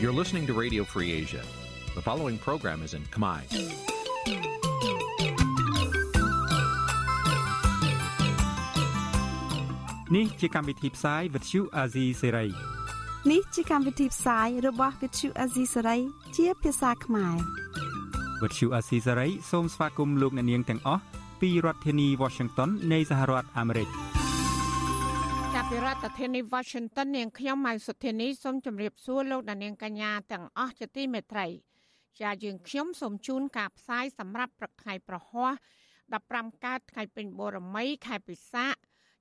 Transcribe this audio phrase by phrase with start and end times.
[0.00, 1.42] You're listening to Radio Free Asia.
[1.96, 3.40] The following program is in Khmer.
[10.14, 12.48] Nǐ ជាកម្មវិធីផ្សាយ Vuthu Azizi Serai
[13.30, 16.00] នេះជាកម្មវិធីផ្សាយរបស់ Vuthu Azizi Serai
[16.36, 17.36] ជាភាសាខ្មែរ
[18.40, 21.02] Vuthu Azizi Serai សូមស្វាគមន៍លោកអ្នកនាងទាំងអស់
[21.40, 24.07] ពីរដ្ឋធានី Washington នៃសហរដ្ឋអាមេរិកចាប់
[25.72, 31.46] ពីរដ្ឋធានី Washington នាងខ្ញុំម៉ៅសុធានីសូមជម្រាបសួរលោកអ្នកនាងកញ្ញាទាំងអស់ជាទីមេត្រី
[32.20, 35.52] ជាយើងខ្ញុំសូមជូនការផ្សាយសម្រាប់ព្រឹកថ្ងៃប្រហ័ស
[36.08, 38.74] 15កើតថ្ងៃពេញបូរមីខែពិសាខ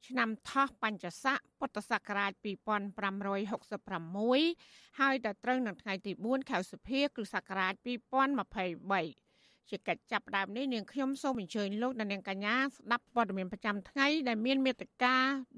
[0.07, 9.26] ឆ្នាំថោះបញ្ញស័កពុទ្ធសករាជ2566ហើយដល់ត្រូវនៅថ្ងៃទី4ខែសុភាគ្រិស្តសករាជ2023
[9.69, 15.15] ជាកិច្ចចាប់ផ្ដើមនេះនាងខ្ញុំសូមអញ្ជើញលោកអ្នកនាងកញ្ញាស្ដាប់ព័ត៌មានប្រចាំថ្ងៃដែលមានមេត្តា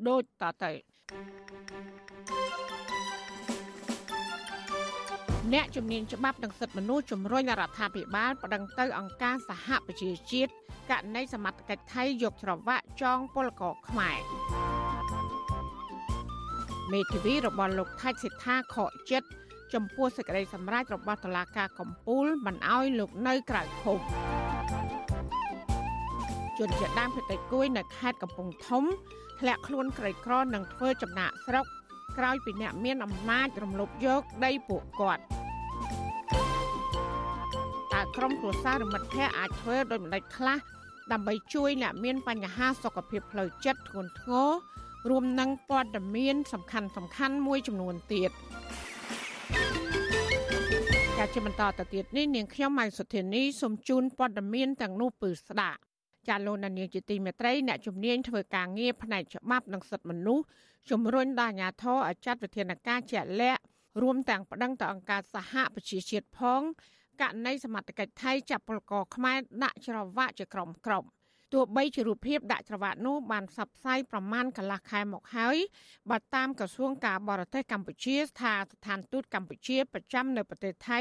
[0.07, 0.71] ដូចតទៅ
[5.53, 10.51] អ្នកជំនាញច្បាប់និងសិទ្ធិមនុស្សជំរុញរដ្ឋាភិបាលប្តឹងទៅអង្គការសហប្រជាជាតិ
[10.89, 14.19] ករណីសមត្ថកិច្ចថៃយកច្រវាក់ចងពលករខ្មែរ
[16.94, 19.27] មេធាវីរបស់លោកថាច់សិដ្ឋាខកចិត្ត
[19.73, 24.00] ចំពោះសេចក្តីសម្រេចរបស់តុលាការកំពូលមិនអោយលោកនៅក្រៅឃុំ
[26.58, 28.84] ជនជាដើមភេតិគួយនៅខេត្តកំពង់ធំ
[29.40, 31.66] ធ្លាក់ខ្លួនក្រីក្រនឹងធ្វើចំណាក់ស្រុក
[32.17, 35.23] ក្រោយពីអ្នកមានអំណាចរំលោភយកដីពួកគាត់
[37.94, 40.58] តើក្រុមគ្រួសារឬមិត្តភ័ក្តិអាចធ្វើដោយម្ដេចខ្លះ
[41.12, 44.50] ដើម្បីជួយអ្នកមានបញ្ហាសុខភាពផ្លូវចិត្តធ្ងន់ធ្ងរ
[45.09, 48.31] រួមនឹងព័ត៌មានសំខាន់សំខាន់មួយចំនួនទៀត
[51.22, 55.80] ការជាបន្តទៅទៀតនេះនាងខ្ញុំម៉ៃសុធានីសូមជូនព័ត៌មានទាំងនោះពឺស្ដាប់
[56.28, 60.45] ចាលោកនាងជាទីមេត្រីអ្នកជំនាញធ្វើការងារផ្នែកច្បាប់និងសិទ្ធិមនុស្ស
[60.90, 63.62] ជំរុញដល់អាជ្ញាធរឲ្យចាត់វិធានការជាក់លាក់
[64.02, 66.62] រួមទាំងប្តឹងទៅអង្គការសហប្រជាជាតិផង
[67.22, 71.03] ករណីសមត្ថកិច្ចថៃចាប់ពលករខ្មែរដាក់ច្រវាក់ជាក្រុមក្រុម
[71.53, 75.57] ទោះបីជារូបភាពដាក់ច្រវាក់នោះបានផ្សព្វផ្សាយប្រមាណកន្លះខែមកហើយ
[76.09, 80.99] បើតាមក្រសួងការបរទេសកម្ពុជាថាស្ថានទូតកម្ពុជាប្រចាំនៅប្រទេសថៃ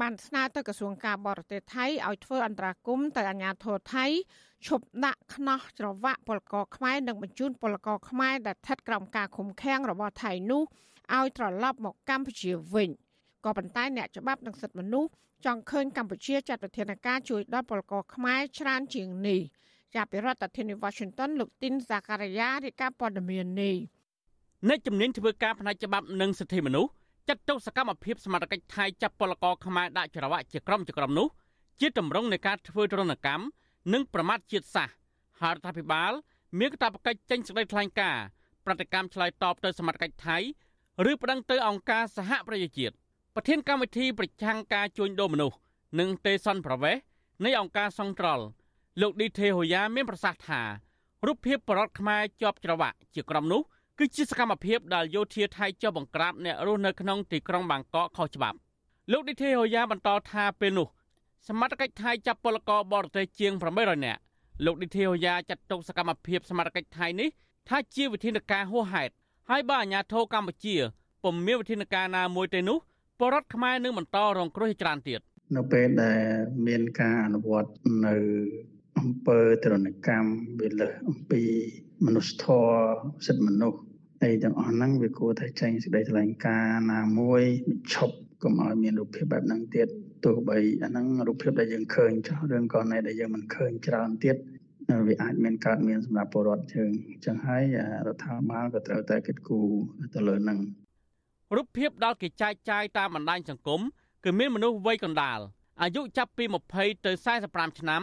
[0.00, 4.06] បានស្នើទៅក្រសួងការបរទេសថៃឲ្យធ្វើអន្តរាគមន៍ទៅអាជ្ញាធរថៃ
[4.66, 10.62] ឈប់ដាក់ខ្នោះច្រវាក់ពលករខ្មែរនិងបញ្ជូនពលករខ្មែរដែលស្ថិតក្រោមការឃុំឃាំងរបស់ថៃនោះ
[11.16, 12.90] ឲ្យត្រឡប់មកកម្ពុជាវិញ
[13.44, 15.10] ក៏ប៉ុន្តែអ្នកច្បាប់និងសិទ្ធិមនុស្ស
[15.44, 19.40] ចង់ឃើញកម្ពុជាចាត់វិធានការជួយដល់ពលករខ្មែរច្រើនជាងនេះ
[19.94, 23.76] ចាប់ពីរដ្ឋធានី Washington លោកទីនសាការីយ៉ារាយការណ៍ព័ត៌មាននេះ
[24.68, 26.90] អ្នកជំនាញធ្វើការផ្នែកច្បាប់និងសិទ្ធិមនុស្ស
[27.28, 31.28] ចាត់ទុកសកម្មភាពសមត្ថកិច្ចថៃចាប់ពលករខ្មែរដាក់ច្រវាក់ជាក្រុមជាក្រុមនោះ
[31.80, 33.44] ជាតម្រង់នៃការធ្វើទរណកម្ម
[33.92, 34.94] និងប្រមាថជាតិសាសន៍
[35.40, 36.12] ហើយរដ្ឋាភិបាល
[36.58, 38.24] មានកាតព្វកិច្ចចេញសេចក្តីថ្លែងការណ៍
[38.64, 40.36] ប្រតិកម្មឆ្លើយតបទៅសមត្ថកិច្ចថៃ
[41.10, 42.94] ឬប្តឹងទៅអង្គការសហប្រជាជាតិ
[43.34, 45.56] ប្រធានកម្មវិធីប្រឆាំងការជួញដូរមនុស្ស
[45.98, 46.96] និងទេសនប្រវេស
[47.44, 48.44] នៃអង្គការសង្ត្រល់
[49.00, 50.60] លោកឌីថេហូយ៉ាមានប្រសាសន៍ថា
[51.26, 53.62] រូបភាពបរតខ្មែរជាប់ច្រវាក់ជាក្រុមនោះ
[53.98, 58.58] គឺជាសកម្មភាពដែលយោធាថៃចុះបង្ក្រាបអ្នករស់នៅក្នុងទីក្រុងបាងកកខុសច្បាប់
[59.12, 60.88] លោកឌីថេហូយ៉ាបន្តថាពេលនោះ
[61.48, 64.20] សមត្ថកិច្ចថៃចាប់ពលករបរទេសជាង800នាក់
[64.64, 67.28] លោកឌីថេហូយ៉ាចាត់ទុកសកម្មភាពសមត្ថកិច្ចថៃនេះ
[67.68, 69.12] ថាជាវិធានការហួសហេតុ
[69.50, 70.76] ហើយបើអាជ្ញាធរកម្ពុជា
[71.24, 72.78] ពុំមានវិធានការណាមួយទេនោះ
[73.18, 75.20] ពលរដ្ឋខ្មែរនឹងបន្តរងគ្រោះច្រើនទៀត
[75.56, 76.22] នៅពេលដែល
[76.66, 77.70] មានការអនុវត្ត
[78.06, 78.14] នៅ
[79.04, 81.42] អំពើទរណកម្មវាលើសអំពី
[82.06, 83.80] មនុស្សធម៌សិទ្ធិមនុស្ស
[84.22, 87.42] អីទាំងអស់ហ្នឹងវាគួរតែចេញសេចក្តីថ្លែងការណ៍ណាមួយ
[87.92, 89.88] ឈប់កុំឲ្យមានរូបភាពបែបហ្នឹងទៀត
[90.24, 94.36] ទោះបីអាហ្នឹងរូបភាពដែលយើងឃើញចោះរឿងករណីដែលយើងមិនឃើញច្រើនទៀត
[95.08, 97.62] វាអាចមានកើតមានសម្រាប់ពលរដ្ឋយើងអញ្ចឹងហើយ
[98.06, 99.68] រដ្ឋាភិបាលក៏ត្រូវតែគិតគូរ
[100.14, 100.58] ទៅលើហ្នឹង
[101.56, 103.80] រូបភាពដល់គេចែកចាយតាមបណ្ដាញសង្គម
[104.24, 105.40] គឺមានមនុស្សវ័យកណ្ដាល
[105.82, 106.44] អាយុចាប់ពី
[106.74, 107.12] 20ទៅ
[107.46, 108.02] 45ឆ្នាំ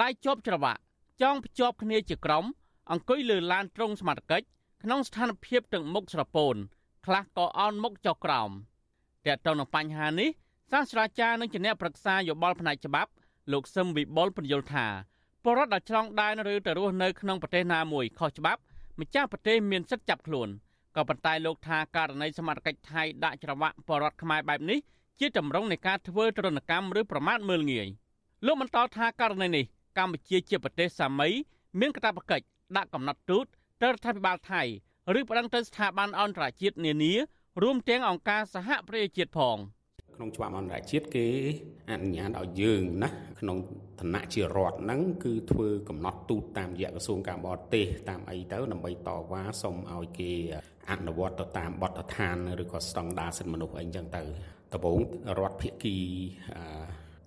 [0.00, 0.80] ដៃជាប់ច្រវាក់
[1.22, 2.44] ចងភ្ជាប់គ្នាជាក្រុម
[2.90, 4.46] អង្គុយលើឡានត្រង់សមត្ថកិច្ច
[4.82, 6.56] ក្នុងស្ថានភាពទាំងមុខស្រពោន
[7.06, 8.50] ខ្លះក៏អោនមុខចុះក្រោម
[9.26, 10.30] តើតើនឹងបញ្ហានេះ
[10.70, 13.10] សាស្ត្រាចារ្យនិងជាអ្នកប្រឹក្សាយោបល់ផ្នែកច្បាប់
[13.52, 14.86] លោកសឹមវិបុលពន្យល់ថា
[15.44, 18.60] បរិវត្តដែលឆ្លងដែនឬទៅរស់នៅក្នុងប្រទេសណាមួយខុសច្បាប់
[19.00, 20.48] ម្ចាស់ប្រទេសមានសិទ្ធិចាប់ខ្លួន
[20.96, 24.78] ក៏ប៉ុន្តែលោកថាករណីសមត្ថកិច្ចថៃដាក់ច្រវាក់បរិវត្តខ្មែរបែបនេះ
[25.20, 27.88] ជាតម្រង់នៃការធ្វើទរណកម្មឬប្រមាថមើលងាយ
[28.46, 29.64] លោកបន្តថាករណីនេះ
[29.98, 31.28] កម្ពុជាជាប្រទេសសាមី
[31.80, 32.44] មានកាតព្វកិច្ច
[32.76, 33.46] ដាក់កំណត់ទូត
[33.82, 34.62] ទៅរដ្ឋាភិបាលថៃ
[35.18, 37.14] ឬប្តឹងទៅស្ថាប័នអន្តរជាតិនានា
[37.62, 39.58] រួមទាំងអង្គការសហប្រជាជាតិផង
[40.16, 41.26] ក្នុងច្បាប់អន្តរជាតិគេ
[41.90, 43.10] អនុញ្ញាតឲ្យយើងណា
[43.40, 43.58] ក្នុង
[44.00, 50.32] ឋានៈជារដ្ឋហ្នឹងគឺធ្វើកំណត់ទូតតាមរយៈក្រសួងការបរទេសតាមអីទៅដើម្បីតវ៉ាសុំឲ្យគេ
[50.90, 54.22] អនុវត្តទៅតាមបទដ្ឋានឬក៏ស្តង់ដារសិទ្ធិមនុស្សអីចឹងទៅ
[54.72, 54.98] ដំបូង
[55.38, 55.96] រដ្ឋភិគី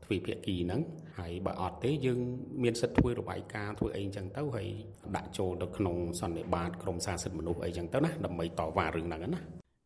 [0.04, 0.82] ទ្វេភាគីហ្នឹង
[1.19, 2.19] ហើយបើអត់ទេយើង
[2.63, 4.69] មានសិទ្ធិធ្វើរបាយការណ៍ធ្វើអីអញ្ចឹងទៅហើយ
[5.17, 9.41] ដាក់ចូលទៅក្នុងសន្និបាតក្រមសារសិទ្ធិមនុស្សអីអញ្ចឹងទៅណាដើម្បីតវ៉ារឿងហ្នឹងណា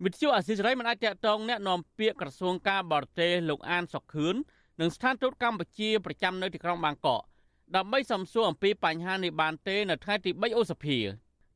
[0.05, 4.35] វិទ្យុអាស៊ីសេរីមិនអាចតតងแนะនាំពាក្យក្រសួងការបរទេសលោកអានសុកខឿន
[4.81, 7.23] និងស្ថានទូតកម្ពុជាប្រចាំនៅទីក្រុងបាងកក
[7.77, 10.99] ដើម្បីសំសួរអំពីបញ្ហានេះបានទេនៅថ្ងៃទី3ឧសភា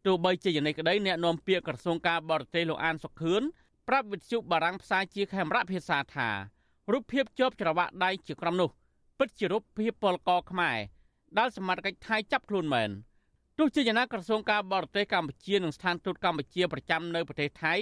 [0.07, 3.43] ទោះបីជាយ៉ាងនេះក្តីអ្នកនាំពាក្យក្រសួងការបរទេសលោកអានសុខឿន
[3.89, 6.29] ប្រាប់វិទ្យុបារាំងផ្សាយជាខេមរៈភាសាថា
[6.93, 8.71] រូបភាពជាប់ច្រវាក់ដៃជាក្រុមនោះ
[9.20, 10.78] ពិតជារូបភាពពលករខ្មែរ
[11.38, 12.90] ដែលសមត្ថកិច្ចថៃចាប់ខ្លួនមែន
[13.58, 17.74] ទោះជាយ៉ាងណាក្រសួងការបរទេសកម្ពុជានិងស្ថានទូតកម្ពុជាប្រចាំនៅប្រទេសថៃ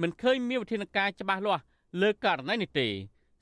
[0.00, 1.62] មិនឃើញមានវិធានការច្បាស់លាស់
[2.02, 2.88] លើករណីនេះទេ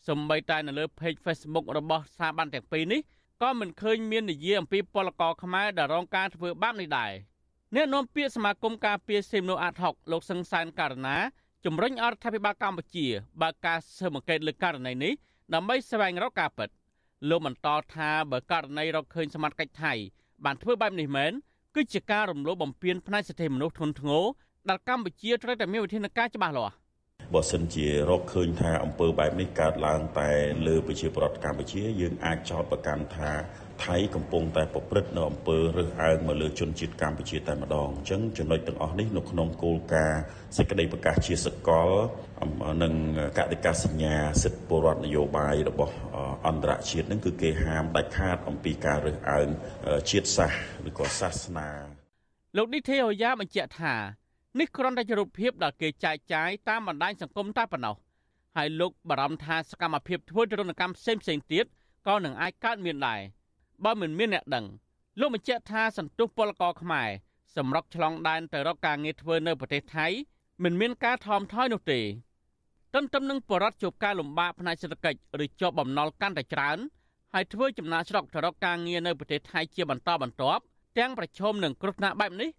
[0.08, 3.00] សម្បីតែនៅលើ page Facebook របស់ស្ថាប័នទាំងពីរនេះ
[3.42, 7.12] ក៏មិនឃើញមាននិយាយអំពីពលករខ្មែរដែលរងការធ្វើបាបនេះដែរ
[7.74, 11.16] អ្នកនាំពាក្យសមាគមការពារសិទ្ធិមនុស្សអាត់ហុកលោកសឹងសានករណា
[11.64, 13.06] ជំរុញអរដ្ឋាភិបាលកម្ពុជា
[13.42, 15.12] បើកការស៊ើបអង្កេតលើករណីនេះ
[15.54, 16.68] ដើម្បីស្វែងរកការពិត
[17.28, 19.92] លោកបន្តថាបើករណីរកឃើញសមត្ថកិច្ចថៃ
[20.44, 21.32] បានធ្វើបែបនេះមែន
[21.74, 24.24] គឺជាការរំលោភបំពានផ្នែកសិទ្ធិមនុស្សធ្ងន់ធ្ងរ
[24.68, 26.74] ដែលកម្ពុជាត្រូវតែមានវិធានការច្បាស់លាស់
[27.34, 30.30] បើសិនជារកឃើញថាអំពើបែបនេះកើតឡើងតែ
[30.66, 33.30] លើប្រជាប្រដ្ឋកម្ពុជាយើងអាចចោទប្រកាន់ថា
[33.84, 40.22] ថៃកំពុងតែប្រព្រឹត្តនៅអំពើរើសអើងមកលើជនជាតិកម្ពុជាតែម្ដងអញ្ចឹងចំណុចទាំងអស់នេះនៅក្នុងគោលការណ៍
[40.56, 41.90] សេចក្តីប្រកាសជាសកល
[42.82, 42.94] និង
[43.38, 45.94] កតិកាសញ្ញាសិទ្ធិពលរដ្ឋនយោបាយរបស់
[46.46, 49.48] អន្តរជាតិនឹងគឺគេហាមដាច់ខាតអំពីការរើសអើង
[50.10, 51.68] ជាតិសាសន៍ឬក៏សាសនា
[52.56, 53.94] លោកឌីទេអូយ៉ាបញ្ជាក់ថា
[54.60, 57.96] នេះគ្រាន់តែជារូបភាពដែលគេចែកចាយតាមបណ្ដាញសង្គមតែប៉ុណ្ណោះ
[58.56, 61.64] ហើយលោកបារម្ភថាសកម្មភាពធ្វើទរណកម្មផ្សេងផ្សេងទៀត
[62.08, 63.20] ក៏នឹងអាចកើតមានដែរ
[63.84, 64.66] បើមិនមានអ្នកដឹង
[65.20, 67.08] លោកបញ្ជាក់ថាសន្ទុះពលករខ្មែរ
[67.56, 70.06] សម្រុកឆ្លងដែនទៅរកការងារធ្វើនៅប្រទេសថៃ
[70.64, 72.00] មិនមានការថមថយនោះទេ
[72.94, 76.78] ទន្ទឹមនឹងបរដ្ឋជួបការលំបាកផ្នែកសេដ្ឋកិច្ចឬជាប់បំណុលកាន់តែច្រើន
[77.34, 80.62] ហើយធ្វើចំណាកស្រុកទៅរកការងារនៅប្រទេសថៃជាបន្តបន្ទាប់
[80.98, 82.50] ទាំងប្រឈមនឹងគ្រោះថ្នាក់បែបនេះ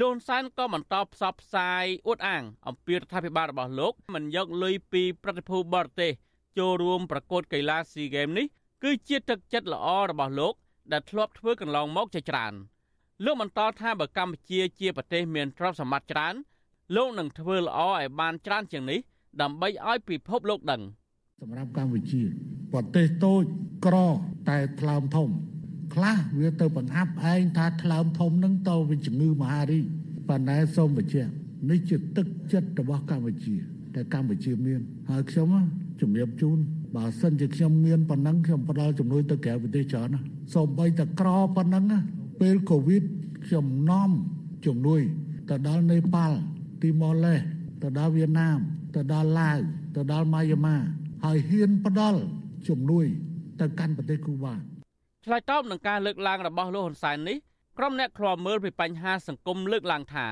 [0.00, 6.12] លោកហ៊ុនសែនក៏បន្តផ្សព្វផ្សាយអួតអាងអំពីរដ្ឋាភិបាលរបស់លោកមិនយកលុយពីប្រតិភូបរទេស
[6.58, 8.46] ចូលរួមប្រកួតកីឡាស៊ីហ្គេមនេះ
[8.82, 10.54] គឺជាទឹកចិត្តល្អរបស់លោក
[10.92, 12.54] ដែលធ្លាប់ធ្វើកន្លងមកជាច្រើន
[13.24, 16.34] លោកបន្តថាបើកម្ពុជាជាប្រទេសមានទ្រព្យសម្បត្តិច្រើន
[16.96, 19.00] លោកនឹងធ្វើល្អឲ្យបានច្រើនជាងនេះ
[19.42, 20.82] ដើម្បីឲ្យពិភពលោកដឹង
[21.40, 22.22] សម្រាប់កម្ពុជា
[22.72, 23.42] ប្រទេសតូច
[23.86, 23.96] ក្រ
[24.48, 25.28] តែថ្លើមធំ
[25.94, 29.84] ខ្លះវាទៅបង្អាប់ឯងថាថ្លើមធំនឹងទៅវាជំងឺមហារីក
[30.28, 31.30] ប៉ុន្តែសូមបញ្ជាក់
[31.70, 33.54] នេះជាទឹកចិត្តរបស់កម្ពុជា
[33.94, 35.48] តែកម្ពុជាមានហើយខ្ញុំ
[36.00, 36.58] ជំរាបជូន
[36.96, 40.20] បើសិនជាខ្ញុំមានប៉ុណ្ណឹងខ្ញុំផ្ដល់ជំនួយទៅក្រៅប្រទេសច្រើនណា
[40.54, 41.84] សូម្បីតែក្រប៉ុណ្ណឹង
[42.40, 43.02] ពេលកូវីដ
[43.46, 44.10] ខ្ញុំនាំ
[44.66, 45.00] ជំនួយ
[45.50, 46.38] ទៅដល់នេប៉ាល់
[46.82, 47.40] ទីម៉ូឡេស
[47.82, 48.58] ទៅដល់វៀតណាម
[48.94, 49.58] ទៅដល់ឡាវ
[49.96, 50.76] ទៅដល់ម៉ាយ៉ាម៉ា
[51.24, 52.20] ហើយហ៊ានផ្ដល់
[52.68, 53.06] ជំនួយ
[53.60, 54.54] ទៅកាន់ប្រទេសគូបា
[55.24, 57.36] ឆ្លើយតបនឹងការលើកឡើងរបស់លោកហ៊ុនសែននេះ
[57.78, 60.26] ក្រុមអ្នកខ្លាំមើលពីបញ្ហាសង្គមលើកឡើងថា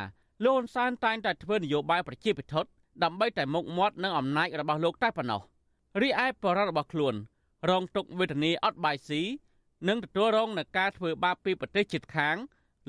[0.45, 2.71] លោកហ៊ុនសែនតែងតែធ្វើនយោបាយប្រជាពិធដ្ឋ
[3.05, 5.41] ដើម្បីតែមុខមាត់និងអំណាចរបស់លោកតែប៉ុណ្ណោះ
[5.99, 7.15] រីឯបរិបទរបស់ខ្លួន
[7.71, 9.23] រងទុកវេទនាអត់បាយស៊ី
[9.89, 12.37] និងទទួលរងនឹងការធ្វើបាបពីប្រទេសជិតខាង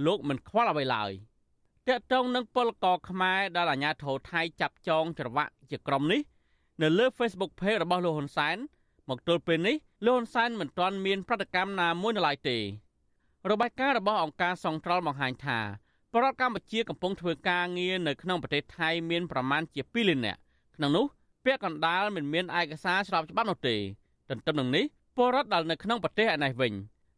[0.05, 1.11] លោកមិនខ្វល់អ្វីឡើយ
[1.87, 6.21] តកតងនឹងពលករខ្មែរដែលអាជ្ញាធរថៃចាប់ចងច្រវាក់ជាក្រុមនេះ
[6.81, 8.57] នៅលើ Facebook Page របស់លោកហ៊ុនសែន
[9.09, 12.57] មកទល់ពេលនេះលោកហ៊ុនសែនមិនទាន់មានប្រតិកម្មណាមួយនៅឡើយទេ
[13.49, 15.59] របាយការណ៍របស់អង្គការសង្ត្រលបង្ហាញថា
[16.13, 20.39] ប្រទេសកម្ពុជាកំពុងធ្វើការងារនៅក្នុងប្រទេសថៃមានប្រមាណជា2លាននាក់
[20.75, 21.05] ក្នុងនោះ
[21.45, 23.75] ពាក់កណ្ដាលមិនមានឯកសារស្របច្បាប់នោះទេ
[24.29, 24.85] ទន្ទឹមនឹងនេះ
[25.17, 26.73] ពលរដ្ឋដែលនៅក្នុងប្រទេសឯនេះវិញ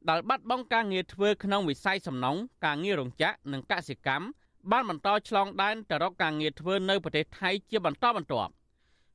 [0.10, 4.28] ដែលបាត់បង់ការងារធ្វើក្នុងវិស័យសំណង់ការងាររោងចក្រនិងកសិកម្ម
[4.72, 8.52] បានបន្តឆ្លងដែនទៅរកការងារធ្វើនៅប្រទេសថៃជាបន្តបន្ទាប់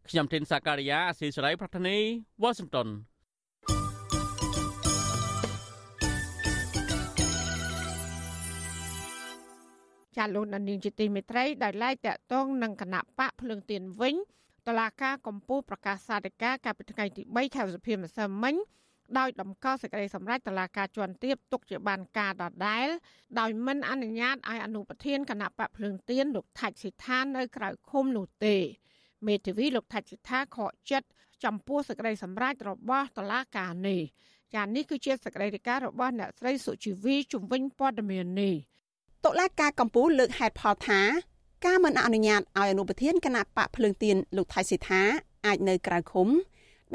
[0.09, 1.97] ខ្ញុំធីនសាការីយ៉ាអស៊ីសេរីប្រធានី
[2.43, 2.89] វ៉ាស៊ីនតោន
[10.17, 14.15] ចាលោកនានីជាទីមេត្រីដែលឡាយតាក់ទងនឹងគណៈបកភ្លើងទៀនវិញ
[14.69, 18.55] តឡាការកម្ពុជាប្រកាសសាធិការកាលពីថ្ងៃទី3ខែសុភាម្សិលមិញ
[19.19, 22.89] ដោយដំកល់សេចក្តីសម្រេចតឡាការជាន់ទាបទុកជាបានការដដែល
[23.39, 28.57] ដោយមិនអនុញ្ញាតឲ្យអនុប្រធានគណៈបកភ្លើងទៀនលោកថាច់សិដ្ឋាននៅក្រៅឃុំនោះទេ
[29.27, 31.09] មេធាវីលោកថាច់សិដ្ឋាខកចិត្ត
[31.45, 34.03] ចំពោះសេចក្តីសម្រេចរបស់តឡាការនេះ
[34.55, 38.55] ចានេះគឺជាសេចក្តីរាយការណ៍របស់អ្នកស្រីសុជីវីជំនាញព័ត៌មាននេះ
[39.25, 41.01] តុលាការកម្ពុជាលើកហេតុផលថា
[41.67, 45.03] ការមិនអនុញ្ញាតឲ្យអនុប្រធានគណៈបកភ្លើងទៀនលោកថៃសិដ្ឋា
[45.47, 46.29] អាចនៅក្រៅឃុំ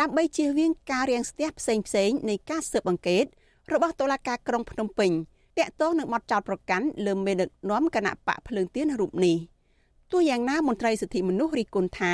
[0.02, 3.26] ដើម្បីជៀសវាងការរាំងស្ទះផ្សេងផ្សេងនៃការស៊ើបអង្កេត
[3.74, 5.12] របស់តុលាការក្រុងភ្នំពេញ
[5.58, 9.38] តាក់ទងនឹងបទចោទប្រកាន់លើមេដឹកនាំគណៈបកភ្លើងទៀនរូបនេះ
[10.12, 12.14] ទោះយ៉ាងណាមន្ត្រីសិទ្ធិមនុស្សរីគុណថា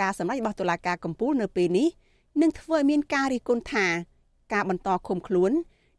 [0.00, 1.88] ការសម្ដែងរបស់តុលាការកំពូលនៅពេលនេះ
[2.42, 3.86] នឹងធ្វើឲ្យមានការរិះគន់ថា
[4.52, 5.52] ការបន្តឃុំខ្លួន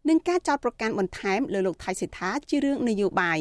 [0.10, 3.40] និងការចោទប្រកាន់បន្ថែមលើលោកថៃសិដ្ឋាជារឿងនយោបាយ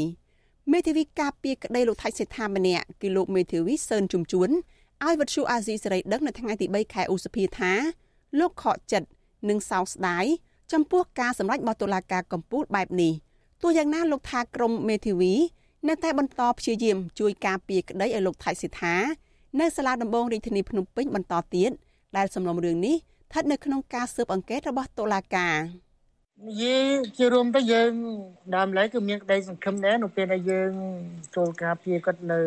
[0.73, 4.51] មេធាវីការពារក្តីលោកថៃសិដ្ឋាម្នាក់គឺលោកមេធាវីសឿនជំជួន
[5.05, 7.73] ឲ្យវិទ្យុអាស៊ីសេរីដឹងនៅថ្ងៃទី3ខែឧសភាថា
[8.39, 9.09] លោកខកចិត្ត
[9.49, 10.25] និងសោកស្ដាយ
[10.73, 13.13] ចំពោះការសម្ដែងរបស់តុលាការកំពូលបែបនេះ
[13.63, 15.35] ទោះយ៉ាងណាលោកថាក្រមមេធាវី
[15.89, 18.95] នៅតែបន្តព្យាយាមជួយការពារក្តីឲ្យលោកថៃសិដ្ឋា
[19.61, 21.71] នៅសាលាដំបងរាជធានីភ្នំពេញបន្តទៀត
[22.17, 25.86] ដែលសំណុំរឿងនេះស្ថិតនៅក្នុងការស៊ើបអង្កេតរបស់តុលាការនិ
[26.63, 26.87] យាយ
[27.19, 27.93] ជារួមទៅយើង
[28.57, 30.73] ដើមឡើយគឺមានក្តីសង្ឃឹមដែរនៅពេលដែលយើង
[31.37, 32.41] ចូលការពារគាត់នៅ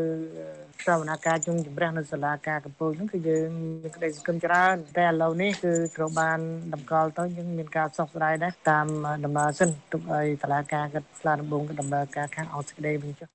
[0.85, 3.49] សវនកម្មជុំជម្រះនៅសាលាការកំពូលហ្នឹងគឺយើង
[3.81, 6.39] មានក្តីសង្ឃឹមច្រើនតែឥឡូវនេះគឺត្រូវបាន
[6.73, 8.85] តម្កល់ទៅយើងមានការសោកស្ដាយដែរតាម
[9.25, 13.27] ដំណើរសិនទុកឲ្យសាលាការគាត់ស្លាដំបងគាត់ដំណើរការខាងអត់សេចក្តីវិញចុះ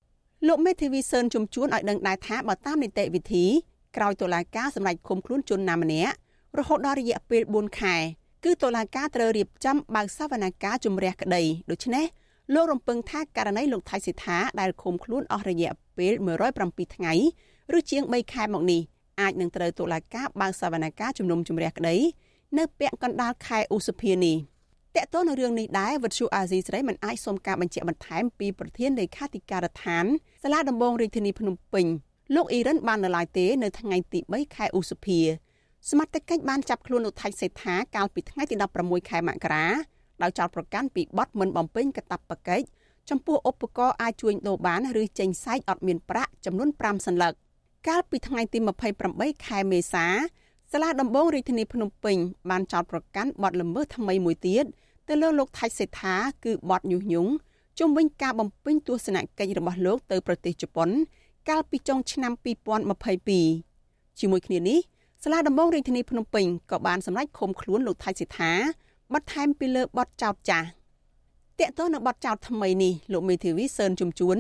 [0.49, 3.45] លោកមេធាវីសឿនជំជួនឲ្យដឹងដែរថាបើតាមនីតិវិធី
[3.97, 6.15] ក្រោយតុលាការសម្រេចឃុំខ្លួនជនណាម្នាក់
[6.59, 7.97] រហូតដល់រយៈពេល4ខែ
[8.45, 12.05] គឺតុលាការត្រូវរៀបចំបើកសវនកម្មជំរះក្តីដូច្នេះ
[12.55, 16.13] លោករំពឹងថាករណីលោកថៃសិដ្ឋាដែលឃុំខ្លួនអស់រយៈពេល
[16.55, 17.13] 107ថ្ងៃ
[17.77, 18.81] ឬជាង3ខែមកនេះ
[19.21, 21.97] អាចនឹងត្រូវតុលាការបើកសវនកម្មជំនុំជម្រះក្តី
[22.59, 24.37] នៅពាក់កណ្ដាលខែឧសភានេះ
[24.97, 30.05] តកតទៅនឹងរឿងនេះដែរវិទ្យុអាស៊ីសេរីមិនអាចសុំការបញ្ជាក់បន្ថែមពីប្រធានលេខាធិការដ្ឋាន
[30.43, 31.87] សាលាដំបងរាជធានីភ្នំពេញ
[32.35, 35.21] លោកអ៊ីរ៉ានបាននៅឡើយទេនៅថ្ងៃទី3ខែឧសភា
[35.91, 39.67] សមត្ថកិច្ចបានចាប់ខ្លួនលោកថៃសេដ្ឋាកាលពីថ្ងៃទី16ខែមករា
[40.23, 42.67] ដោយចោទប្រកាន់ពីបទមិនបំពេញកាតព្វកិច្ច
[43.11, 47.33] ចំពោះឧបករណ៍អាចជួញដូរបានឬចេញសាច់អត់មានប្រាក់ចំនួន5សន្លឹក
[47.89, 48.59] កាលពីថ្ងៃទី
[49.03, 50.07] 28ខែមេសា
[50.73, 52.17] សាលាដំបងរាជធានីភ្នំពេញ
[52.51, 54.65] បានចោទប្រកាន់បទល្មើសថ្មីមួយទៀត
[55.09, 56.15] ទៅលើលោកថៃសេដ្ឋា
[56.45, 57.33] គឺបទញុះញង់
[57.79, 60.89] ជំវិញការបំពេញទស្សនកិច្ចរបស់លោកទៅប្រទេសជប៉ុន
[61.49, 62.33] កាលពីចុងឆ្នាំ
[63.65, 64.81] 2022ជាមួយគ្នានេះ
[65.27, 68.53] សាលាដំបងរាជធានីភ្នំពេញក៏បានសម្រេចឃុំខ្លួនលោកថៃសិដ្ឋា
[69.13, 70.67] បន្ថែមពីលើបទចោទចាស់
[71.61, 74.37] តកតទៅនឹងបទចោទថ្មីនេះលោកមេធាវីសឿនជំជួន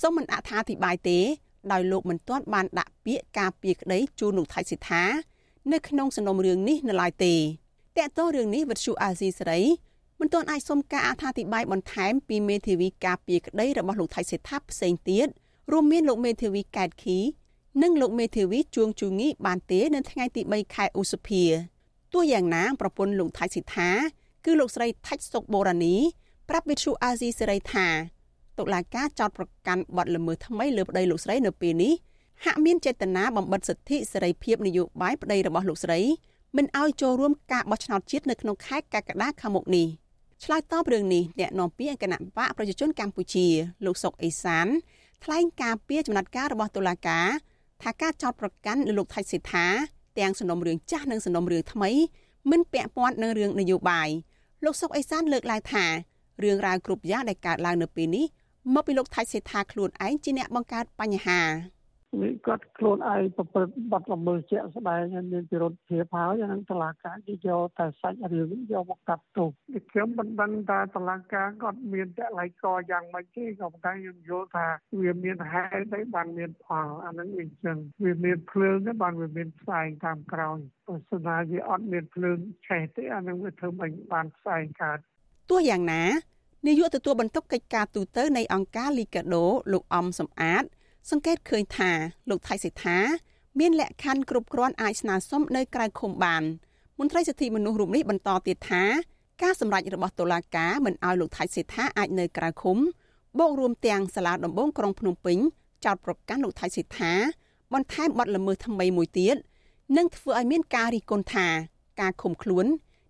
[0.00, 1.18] សូមមិនអត្ថាធិប្បាយទេ
[1.72, 5.04] ដោយលោកមិនទាន់បានដាក់ពាក្យការពារក្តីជូនលោកថៃសិដ្ឋា
[5.72, 7.38] នៅក្នុងសំណុំរឿងនេះនៅឡើយទេត
[7.98, 9.60] កតទៅរឿងនេះវិទ្យុអាស៊ីសេរី
[10.20, 15.28] មិនទាន់អាចសុំការអត្ថាធិប្បាយបន្ថែមពីមេធាវីការពារក្តីរបស់លោកថៃសិដ្ឋាផ្សេងទៀត
[15.72, 17.18] រួមមានលោកមេធាវីកែតខី
[17.80, 21.42] និងលោកមេធាវីជួងជូងីបានទេនៅថ្ងៃទី3ខែឧសភា
[22.12, 23.90] ទោះយ៉ាងណាប្រពន្ធលោកថៃសិដ្ឋា
[24.44, 25.96] គឺលោកស្រីថាច់សុកបូរ៉ានី
[26.48, 27.86] ប្រាប់វិទ្យុអាស៊ីសេរីថា
[28.58, 31.92] តុលាការចោទប្រកាន់បទល្មើសថ្មីលើប្តីលោកស្រីនៅពេលនេះ
[32.44, 36.00] ហាក់មានចេតនាបំបិទសិទ្ធិសេរីភាពនយោបាយប្តីរបស់លោកស្រី
[36.56, 39.86] មិនឲ្យចូលរួមការបោះឆ្នោតជាតិនៅក្នុងខែកក្កដាខាងមុខនេះ
[40.44, 43.46] ឆ្លើយតបរឿងនេះអ្នកនាំពាក្យគណៈបកប្រជាជនកម្ពុជា
[43.84, 44.66] លោកសុកអេសាន
[45.24, 47.26] ថ្លែងការពីចំណាត់ការរបស់តុលាការ
[47.82, 49.66] ថាការចោទប្រកាន់លើលោកថៃសិដ្ឋា
[50.18, 51.90] ទាំងសំណុំរឿងចាស់និងសំណុំរឿងថ្មី
[52.50, 54.08] មិនពាក់ព័ន្ធនឹងរឿងនយោបាយ
[54.64, 55.84] លោកសុកអេសានលើកឡើងថា
[56.42, 58.26] រឿងរ៉ាវគ្រប់យ៉ាងដែលកើតឡើងនៅពេលនេះ
[58.74, 61.40] មកពីលោកថៃសេដ្ឋាខ្លួនឯងជាអ្នកបង្កើតបញ្ហា
[62.20, 69.48] វាគាត់ខ្លួនឯងប្រព្រឹត្តបទល្មើសជាក់ស្ដែងហើយមានពិរុទ្ធភាពហើយអានឹងតឡាការគេយកតែសាច់រឿងយកមកកាត់ទោស
[69.90, 74.66] ខ្ញុំមិនដឹងថាតឡាការគាត់មានតល័យកយ៉ាងម៉េចទេក៏ប៉ុន្តែខ្ញុំយល់ថា
[75.00, 84.98] វាមានហេតុអីបានមានផលអានឹងវាអញ្ចឹងវាមានភ្លើងទេបានវាមានផ្សែងតាមក្រោយបើស្នាវាអត់មានភ្លើងឆេះទេអានឹងវាធ្វើមិនបានផ្សែងកើត
[85.50, 86.04] ទោះយ៉ាងណា
[86.66, 90.64] នាយកទទួលបន្ទុកកិច្ចការទូតនៃអង្គការលីកាដូលោកអំសំអាត
[91.10, 91.90] សង្កេតឃើញថា
[92.30, 92.98] លោកថៃសិដ្ឋា
[93.60, 96.42] មានលក្ខខណ្ឌគ្រប់គ្រាន់អាចស្នើសុំនៅក្រៅឃុំបាន
[96.98, 98.82] មន្ត្រីសិទ្ធិមនុស្សរូបនេះបន្តទៀតថា
[99.42, 102.76] ការសម្រេចរបស់តុលាការមិនឲ្យលោកថៃសិដ្ឋាអាចនៅក្រៅឃុំ
[103.38, 105.38] បូករួមទាំងសាលាដំបងក្រុងភ្នំពេញ
[105.84, 107.12] ចោតប្រកាន់លោកថៃសិដ្ឋា
[107.72, 109.36] បន្ថែមបទល្មើសថ្មីមួយទៀត
[109.96, 111.46] និងធ្វើឲ្យមានការរិះគន់ថា
[112.00, 112.66] ការឃុំខ្លួន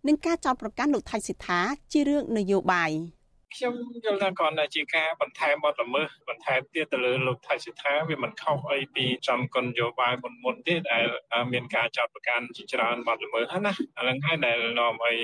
[0.07, 1.61] និងការចោតប្រកាន់លោកថៃសិដ្ឋា
[1.93, 2.91] ជារឿងនយោបាយ។
[3.57, 11.05] ខ្ញុំយល់ថាគ្រាន់តែជាការបន្ថែមបទល្មើសបន្ថែមទៀតទៅលើលោកថៃសិដ្ឋាវាមិនខុសអីពីចំកនយោបាយមុនមុនទេដែល
[11.53, 15.17] មានការចោទប្រកាន់ជាច្រើនបទល្មើសហ្នឹងណាអានឹងហើយដែលនាំឲ្យ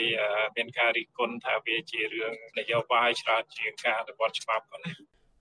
[0.56, 4.92] មានការរិះគន់ថាវាជារឿងនយោបាយច្រើនជាងការអនុវត្តច្បាប់ហ្នឹងណា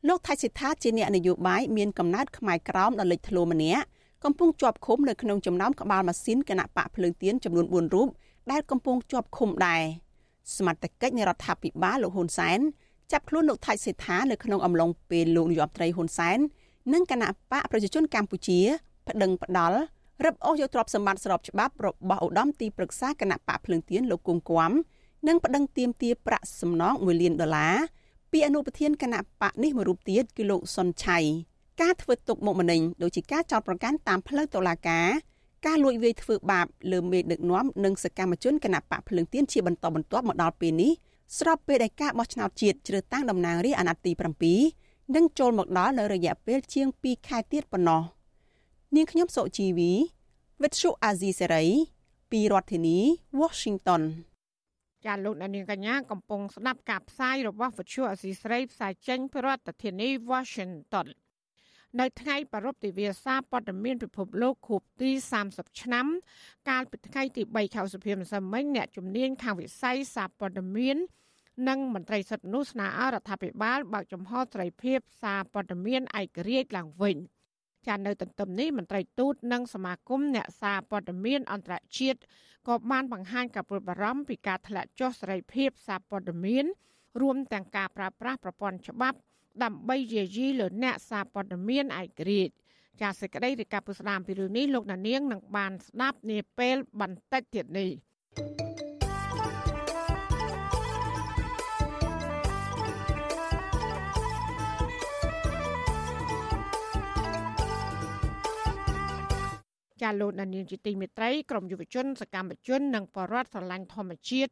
[0.07, 3.85] លោកថៃសិដ្ឋាជាអ្នកនយោបាយមានកំណត់ខ្មែរក្រោមដ៏លេចធ្លោម្នាក់
[4.23, 8.09] កំពុងជាប់ឃុំនៅក្នុងចំណោមក្បាលម៉ាស៊ីនគណៈបកភ្លើងទៀនចំនួន4រូប
[8.51, 9.83] ដែលកំពុងជាប់ឃុំដែរ
[10.55, 12.59] សមត្ថកិច្ចនៃរដ្ឋាភិបាលលោកហ៊ុនសែន
[13.11, 16.37] ចាប់ខ្លួនលោកថៃសេដ្ឋានៅក្នុងអំឡុងពេលលោកនាយរដ្ឋមន្ត្រីហ៊ុនសែន
[16.93, 18.59] និងគណៈបកប្រជាជនកម្ពុជា
[19.07, 19.79] ប្តឹងផ្ដាល់
[20.25, 24.71] រឹបអូសយកទ្រព្យសម្បត្តិស្របច្បាប់របស់ឧត្តមទីប្រឹក្សាគណៈបកភ្លើងទៀនលោកគង់គួម
[25.27, 27.75] និងប្តឹងទាមទារប្រាក់សំណង1លានដុល្លារ
[28.31, 31.19] ពីអនុប្រធានគណៈបកនេះមួយរូបទៀតគឺលោកសុនឆៃ
[31.81, 35.07] ការធ្វើទុកបុកម្នេញដូចជាការចោទប្រកាន់តាមផ្លូវតុលាការ
[35.67, 40.91] ការលួចវាយធ្វើបាបលើមេដឹកនាំនិងសកម្មជនគណៈបកភ្លើងទៀនជាបន្តបន្ទាប់មកដល់ពេលនេះ
[41.39, 48.01] ស្របពេលដែលការបោះឆ្នោតជាតិជ្រើសតាំងតំណាងរាស្ត្រអាណត្តិទី7នឹងចូលមកដល់នៅរយៈពេលជាង2ខែទៀតប៉ុណ្ណោះ
[48.95, 49.91] នាងខ្ញុំសុជីវី
[50.61, 51.65] វិទ្យុអាស៊ីសេរី
[52.31, 52.97] ពីរដ្ឋធានី
[53.41, 54.01] Washington
[55.05, 61.07] ចាលោកនាងកញ្ញាកំពុងស្ដាប់ការផ្សាយរបស់វិទ្យុអាស៊ីសេរីផ្សាយចេញពីរដ្ឋធានី Washington
[61.99, 65.11] នៅថ្ងៃប្រពៃទិវាសាព័ត៌មានពិភពលោកខួបទី
[65.45, 66.05] 30ឆ្នាំ
[66.69, 70.97] កាលពីថ្ងៃទី3ខែសុភាម្សិលមិញអ្នកជំនាញខាងវិស័យសាព័ត៌មាន
[71.67, 77.17] និងមន្ត្រីសិទ្ធិមនុស្សស្នើឲ្យរដ្ឋាភិបាលបើកចំហសេរីភាពសារព័ត៌មានឯករាជ្យឡើងវិញ
[77.87, 82.19] ចានៅទន្ទឹមនេះមន្ត្រីទូតនិងសមាគមអ្នកសារព័ត៌មានអន្តរជាតិ
[82.67, 86.65] ក៏បានបង្ហាញការព្រួយបារម្ភពីការធ្លាក់ចុះសេរីភាពសារព័ត៌មាន
[87.21, 89.17] រួមទាំងការប្រើប្រាស់ប្រព័ន្ធច្បាប់
[89.63, 92.53] ដើម្បីយាយីលើអ្នកសារព័ត៌មានឯករាជ្យ
[93.01, 97.89] ចាសសេចក្តីរាយការណ៍ពុស្ដាមពីរឿងនេះលោកណានៀងនឹងបានស្ដាប់នាពេលបន្តិចទៀតនេះ
[110.01, 114.51] ចាលោកដានៀងជាទីមេត្រីក្រមយុវជនសកម្មជននិងបរិវត្តស្រឡាញ់ធម្មជាតិ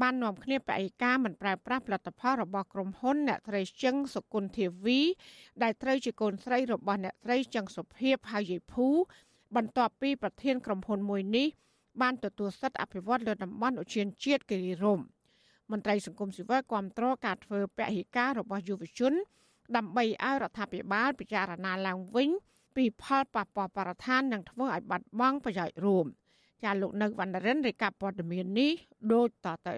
[0.00, 5.00] បាននាំគ្នាបឯកាមិនប្រើប្រាស់ផលិតផលរបស់ក្រុមហ៊ុនអ្នកត្រីចឹងសុគន្ធធាវី
[5.62, 8.88] ដែលត្រូវជាកូនស្រីរបស់អ្នកត្រីចឹងសុភាពហើយយាយភូ
[9.56, 11.48] បន្ទាប់ពីប្រធានក្រុមហ៊ុនមួយនេះ
[12.00, 15.06] បានទទួលសិទ្ធិអភិវឌ្ឍលើតំបន់ឧទ្យានជាតិគិរីរម្យ
[15.70, 19.12] មន្ត្រីសង្គមស៊ីវិលគាំទ្រការធ្វើពហិការរបស់យុវជន
[19.76, 22.30] ដើម្បីឲ្យរដ្ឋាភិបាលពិចារណាឡើងវិញ
[22.76, 26.06] ពីផលប៉ះពាល់បរិស្ថាននិងធ្វើឲ្យបាត់បង់ប្រយោជន៍រួម។
[26.64, 28.72] ចាលោកនៅវណ្ណរិនរាយការណ៍ព័ត៌មាននេះ
[29.12, 29.76] ដូចតទៅ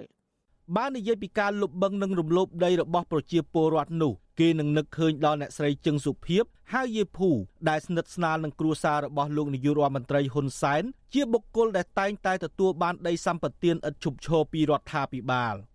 [0.76, 7.28] បាននិយាយពីការលុបបង្និងរំលោភដីរបស់ប្រជាពលរដ្ឋនោះគេនឹងនឹកឃើញដល់អ្នកស្រីជឹងសុភីបហើយយាយភូ
[7.68, 15.54] ដែលស្និទ្ធស្នាលនឹងគ្រួសាររបស់លោកនាយករដ្ឋមន្ត្រីហ៊ុនសែនជាបុគ្គលដែលតែងតែទទួលបានដីសម្បត្តិឥតឈប់ឈរពីរដ្ឋាភិបាល។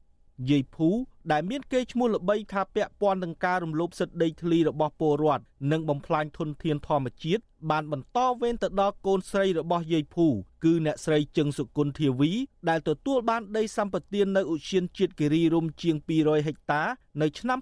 [0.50, 0.90] យាយភូ
[1.32, 10.28] ដែលមានគេឈ្មោះល្បីថាពាក់ព័ន្ធនឹងការរំលោភសិទ្ធិដីធ្លីរបស់ពលរដ្ឋនិងបំផ្លាញធនធានធម្មជាតិបានបន្តវេនទៅដល់កូនស្រីរបស់យាយភូ
[10.64, 12.32] គឺអ្នកស្រីជឹងសុគន្ធធាវី
[12.70, 16.84] ដែលទទួលបានដីសម្បត្តិនៅឧទ្យានជាតិគិរីរម្យជាង200ហិកតា
[17.22, 17.60] នៅឆ្នាំ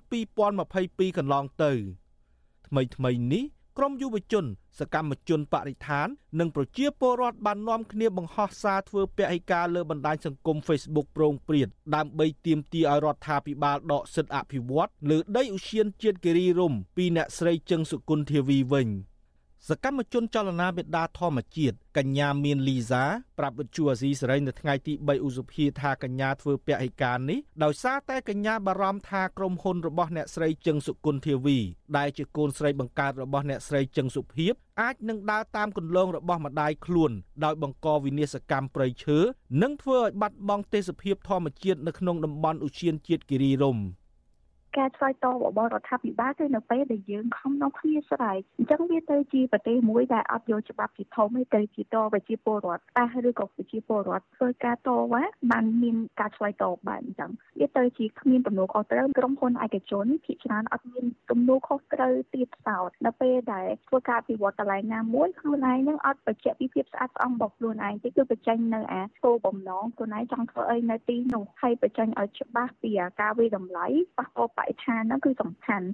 [0.57, 1.71] 2022កន្លងទៅ
[2.67, 3.43] ថ្មីថ្មីនេះ
[3.77, 4.45] ក្រមយុវជន
[4.79, 6.07] សកម្មជនបរិស្ថាន
[6.39, 18.87] និងប្រជាពលរដ្ឋបាននាំគ្នាបង្ហោះសារធ្វើពហិការលើបណ្ដាញសង្គម Facebook ប្រងព្រាតដើម្បីទាមទារឲ្យរដ្ឋាភិបាលដកសិទ្ធិអភិវឌ្ឍលើដីឧទ្យានជាតិគិរីរម្យពីអ្នកស្រីជឹងសុគន្ធធាវីវិញ។
[19.69, 23.03] សកម្មជនចលនាមេដាធម្មជាតិកញ្ញាមានលីសា
[23.39, 31.57] ប្រាប់វិទ្យុអាស៊ីសេរីនៅថ្ងៃទី3ឧសភាថាកញ្ញាធ្វើពហិការនេះដោយសារតែកញ្ញាបារម្ភថាក្រុមហ៊ុនរបស់អ្នកស្រីជឹងសុគន្ធធាវី
[31.97, 37.11] ដែលជាកូនស្រីបង្កើតរបស់អ្នកស្រីជឹងសុភីបអាចនឹងដើរតាមគន្លងរបស់ម្ដាយខ្លួន
[37.43, 39.17] ដោយបង្កវិនាសកម្មព្រៃឈើ
[39.61, 43.83] និងធ្វើឲ្យបាត់បង់ទេសភាពធម្មជាតិនៅក្នុងតំបន់ឧទ្យានជាតិគិរីរម្យ
[44.77, 75.87] ការឆ្លើយតបរបស់រដ្ឋាភិបាលគឺនៅពេលដែលយើងខំនាំគ្នាស្រែកអញ្ចឹងវាទៅជាប្រទេសមួយដែលអត់យកច្បាប់ជាធំទេទៅជាតប្រជាពលរដ្ឋតែឬក៏ប្រជាពលរដ្ឋធ្វើការតវ៉ាបានមានការឆ្លើយតបបែបអញ្ចឹងវាទៅជាគ្មានទំនួលខុសត្រូវក្រុមហ៊ុនឯកជនភាគច្រើនអត់មានទំនួលខុសត្រូវទៀតសោតនៅពេលដែលធ្វើការពិវត្តកន្លែងណាមួយខ្លួនឯងនឹងអត់បញ្ជាក់ពីភាពស្អាតស្អំរបស់ខ្លួនឯងទេគឺបញ្ចេញនៅអាគោលបំណងខ្លួនឯងចង់ធ្វើអីនៅទីនោះហើយបញ្ចេញឲ្យច្បាស់ពីការវិតម្លៃប៉ះពាល់បរិស្ថានហ្នឹងគឺសំខាន់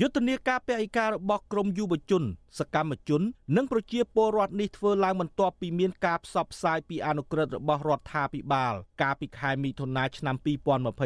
[0.00, 2.22] យុទ្ធនាការពហិការរបស់ក្រមយុវជន
[2.58, 3.22] សកម្មជន
[3.56, 10.36] និងប្រជាពលរដ្ឋនេះធ្វើឡើងបន្ទាប់ពីមានការផ្សព្វផ្សាយពីអនុក្រឹត្យរបស់រដ្ឋាភិបាល កាលពីខែមិថុនាឆ្នាំ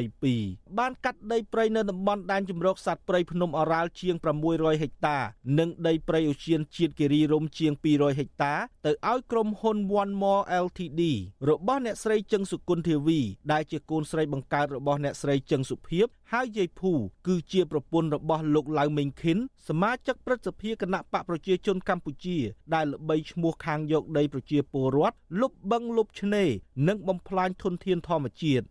[0.05, 4.15] 2022បានកាត់ដីព្រៃនៅតំបន់ដែនជម្រកសត្វព្រៃភ្នំអរ៉ាល់ជាង
[4.49, 5.19] 600ហិកតា
[5.59, 8.55] និងដីព្រៃឧទ្យានជាតិគិរីរម្យជាង200ហិកតា
[8.87, 11.03] ទៅឲ្យក្រុមហ៊ុន One More Ltd
[11.49, 13.21] របស់អ្នកស្រីជឹងសុគន្ធធាវី
[13.53, 16.93] ដែលជាកូនស្រីបង្កើតរបស់អ្នកស្រីជឹងសុភីប ហើយយាយភូ
[17.27, 19.39] គឺជាប្រពន្ធរបស់លោកឡៅមេងខិន
[19.69, 22.39] សមាជិកព្រឹទ្ធសភាគណៈបកប្រជាជនកម្ពុជា
[22.75, 26.51] ដែលល្បីឈ្មោះខាងយកដីប្រជាពលរដ្ឋលុបបឹងលុបឆ្នេរ
[26.89, 28.65] និងបំផ្លាញធនធានធម្មជាតិ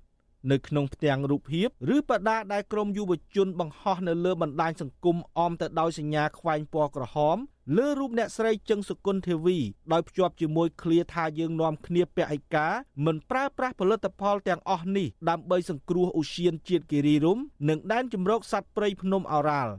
[0.52, 7.38] នៅក្នុងផ្ទាំងរូបភាពឬបដាដែលក្រមយុវជនបង្ហោះនៅលើបណ្ដាញសង្គមអមទៅដោយសញ្ញាខ្វែងពណ៌ក្រហម
[7.78, 9.58] លើរូបអ្នកស្រីជឹងសុគន្ធធាវី
[9.92, 12.74] ដោយភ្ជាប់ជាមួយឃ្លាថាយើងនាំគ្នាពហិការ
[13.06, 19.74] មិនប្រើប្រាស់ផលិតផលទាំងអស់នេះដើម្បីសង្គ្រោះឧស្សាហជាតិគិរីរម្យនិងដែនជម្រកសត្វព្រៃភ្នំអរ៉ាល់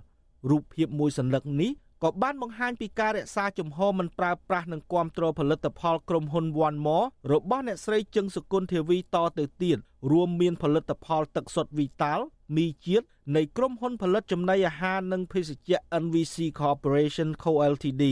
[0.50, 9.78] រូបភាពមួយសន្លឹកនេះ ក៏បានបង្ហាញពីការរក្សាជំហរមិនប្រើប្រាស់និងគ្រប់គ្រងផលិតផលក្រុមហ៊ុន One More របស់អ្នកស្រីជឹងសុគន្ធធាវីតទៅទៀត
[10.10, 12.20] រួមមានផលិតផលទឹកសុទ្ធ Vital
[12.56, 13.06] មីជាតិ
[13.36, 18.04] នៃក្រុមហ៊ុនផលិតចំណីអាហារនិងភេសជ្ជៈ NVC Corporation Co Ltd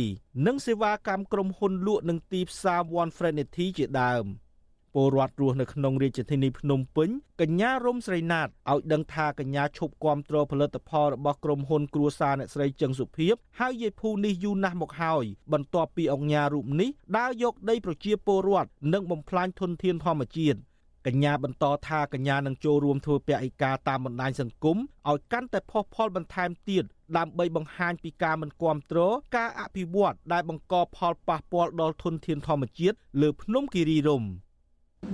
[0.47, 4.27] និងសេវាកម្មក្រុមហ៊ុនលក់និងទីផ្សារ One Frenity ជាដើម
[4.97, 20.59] ពលរដ្ឋរស់នៅក្នុងរាជធានីភ្នំពេញកញ្ញារំស្រីណាតឲ្យដឹងថាកញ្ញាឈប់គ្រប់គ្រងផលិតផលរបស់ក្រុមហ៊ុនគ្រួសារអ្នកស្រីចឹងសុភីបហើយយាយភូនេះយូរណាស់មកហើយបន្ទាប់ពីអង្គការរូបនេះដើរយកដីប្រជាពលរដ្ឋនិងបំផ្លាញធនធានធម្មជាតិ
[21.07, 24.79] កញ្ញាបន្តថាកញ្ញានឹងចូលរួមធ្វើពហិការតាមបណ្ដាញសង្គម
[25.11, 26.85] ឲ្យកាន់តែផុសផុលបន្ថែមទៀត
[27.17, 28.99] ដើម្បីបង្ហាញពីការមិនគាំទ្រ
[29.37, 34.29] ការអភិវឌ្ឍដែលបង្កផលប៉ះពាល់ដល់ធនធានធម្មជាតិលើភ្នំគិរីរម្យ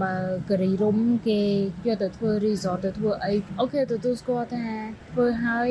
[0.02, 0.14] បើ
[0.48, 1.42] គិរីរំគេ
[1.86, 4.66] យកទៅធ្វើ resort ទៅធ្វើអីអូខេទទួលស្គាល់ថា
[5.12, 5.68] ធ្វើហើយ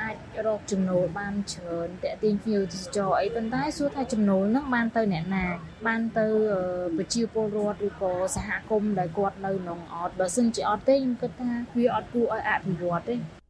[0.00, 5.44] អាចរកចំណូលបានច្រើនតាក់ទាញភ្ញៀវទេសចរអីប៉ុន្តែសួរថាចំណូលហ្នឹងបានទៅអ្នកណា
[5.86, 6.26] បានទៅ
[6.96, 13.41] ប្រជាពលរដ្ឋឬក៏សហគមន៍ដែលគាត់នៅក្នុងអត់បើសិនជាអត់ទេខ្ញុំគិតថាវាអត់គួរឲ្យអភិវឌ្ឍទេ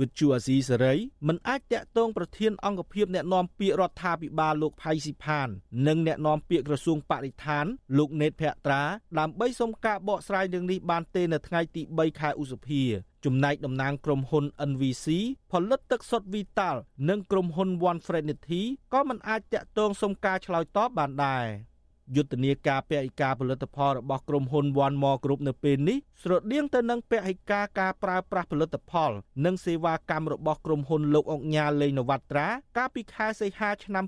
[0.00, 0.94] វិទ្យុអាស៊ីសេរី
[1.28, 5.48] មិនអាចតាក់ទងប្រធានអង្គភិបអ្នកណែនាំពាក្យរដ្ឋាភិបាលលោកផៃស៊ីផាន
[5.86, 7.66] និងអ្នកណែនាំពាក្យក្រសួងបរិស្ថាន
[7.98, 8.82] លោកណេតភក្ត្រា
[9.18, 12.82] ដើម្បីសុំការបកស្រាយរឿងនេះបានទេនៅថ្ងៃទី3ខែឧសភា
[13.24, 15.06] ចំណែកតំណាងក្រុមហ៊ុន NVC
[15.50, 16.76] ផលិតទឹកសុទ្ធ Vital
[17.08, 21.46] និងក្រុមហ៊ុន One Frenity ក៏មិនអាចតាក់ទងសុំការឆ្លើយតបបានដែរ។
[22.14, 29.10] យុទ្ធនាការពហិការផលិតផលរបស់ក្រុមហ៊ុន One More Group នៅពេលនេះស្រដៀងទៅនឹងពហិការការប្រើប្រាស់ផលិតផល
[29.44, 34.04] និងសេវាកម្មរបស់ក្រុមហ៊ុនលោកអុកញ៉ាលេងនវត្ត្រាកាលពីខែសីហាឆ្នាំ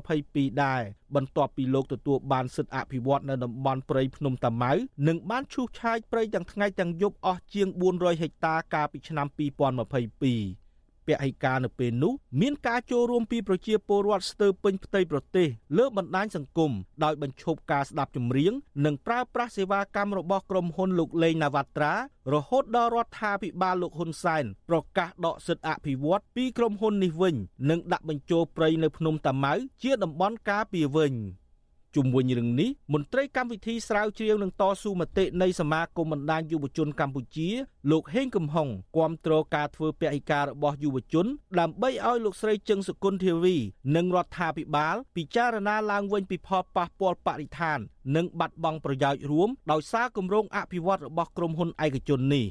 [0.00, 0.82] 2022ដែរ
[1.14, 4.72] បន្ទាប់ពីលោកទទួលបានសិទ្ធិអភិវឌ្ឍនៅតំបន់ព្រៃភ្នំតាម៉ៅ
[5.08, 10.67] និងបានឈូសឆាយព្រៃទាំងថ្ងៃទាំងយប់អស់ជាង400ហិកតាកាលពីឆ្នាំ2022
[11.08, 16.72] ពហិការនៅពេលនោះមានការចូលរួមពីប្រជាពលរដ្ឋស្ទើរពេញផ្ទៃប្រទេសលើបណ្ដាញសង្គម
[17.04, 18.52] ដោយបញ្ឈប់ការស្ដាប់ចម្រៀង
[18.84, 21.92] និងប្រើប្រាស់សេវាកម្មរបស់ក្រុមហ៊ុនលោកលេងណាវ៉ាត្រា
[22.32, 27.34] រហូតដល់រដ្ឋាភិបាលលោកហ៊ុនសែនប្រកាសដកសិទ្ធិអភិវឌ្ឍពីក្រុមហ៊ុននេះវិញ
[27.70, 31.14] និងដាក់បញ្ចូលព្រៃនៅភ្នំតាម៉ៅជាតំបន់ការពារវិញ។
[31.96, 37.48] ជុំវិញរឿងនេះមន្ត្រីកម្មវិធីស្រាវជ្រាវនឹងតស៊ូមតិនៃសមាគមបណ្ដាញយុវជនកម្ពុជា
[37.90, 41.26] លោកហេងកំហុងគាំទ្រការធ្វើពហិការរបស់យុវជន
[41.60, 43.56] ដើម្បីឲ្យលោកស្រីជឹងសុគន្ធធាវី
[43.96, 47.78] និងរដ្ឋាភិបាល ពិចារណាឡើងវិញពីផលប៉ះពាល់បរិស្ថាន
[48.16, 52.46] និងបាត់បង់ប្រយោជន៍រួមដោយសារគម្រោងអភិវឌ្ឍរបស់ក្រុមហ៊ុនឯកជននេះ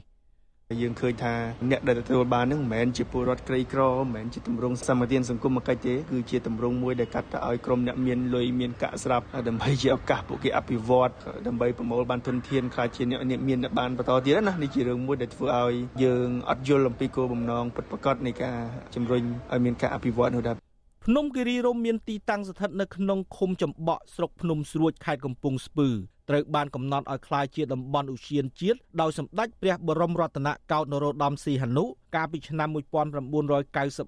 [0.81, 1.33] យើងឃើញថា
[1.71, 11.11] អ្នកដែលទទួលបាននឹងមិនមែនជាពលរដ្ឋក្រីក្រមិនមែនជាទម្រង់សម្បត្តិសង្គមកិច្ចទេគឺជាទម្រង់មួយដែលកាត់ទៅឲ្យក្រុមអ្នកមានលុយមានកាក់ស្រាប់ដើម្បីជាឱកាសពួកគេអភិវឌ្ឍ
[11.47, 18.57] ដើម្បីប្រមូលបានទុនធានខ្លះជាអ្នកមានបានបន្តទៀតណានេះជារឿងមួយដែលធ្វើឲ្យយើងអត់យល់អំពីគោលបំណងពិតប្រាកដនៃការ
[18.95, 20.66] ជំរុញឲ្យមានការអភិវឌ្ឍនោះដែរ
[21.09, 25.87] ភ្នំគិរីរម្យមានទីតាំងស្ថិតនៅក្នុងឃុំចំបក់ស្រុកភ្នំស្រួចខេត្តកំពង់ស្ពឺ
[26.29, 31.83] ត្រូវបានកំណត់ឲ្យក្លាយជាតំបន់ឧទ្យានជាតិដោយសម្ដេចព្រះបរមរតនកោដ្ឋនរោត្តមសីហនុ
[32.15, 32.69] កាលពីឆ្នាំ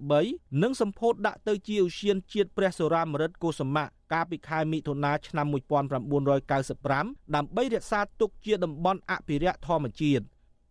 [0.02, 10.26] 1993និងសម្ពោធដាក់ទៅជាឧទ្យានជាតិព្រះសុរាម្រិតកុសមៈកាលពីខែមិថុនាឆ្នាំ1995ដើម្បីរក្សាទុកជាតំបន់អភិរក្សធម្មជាតិ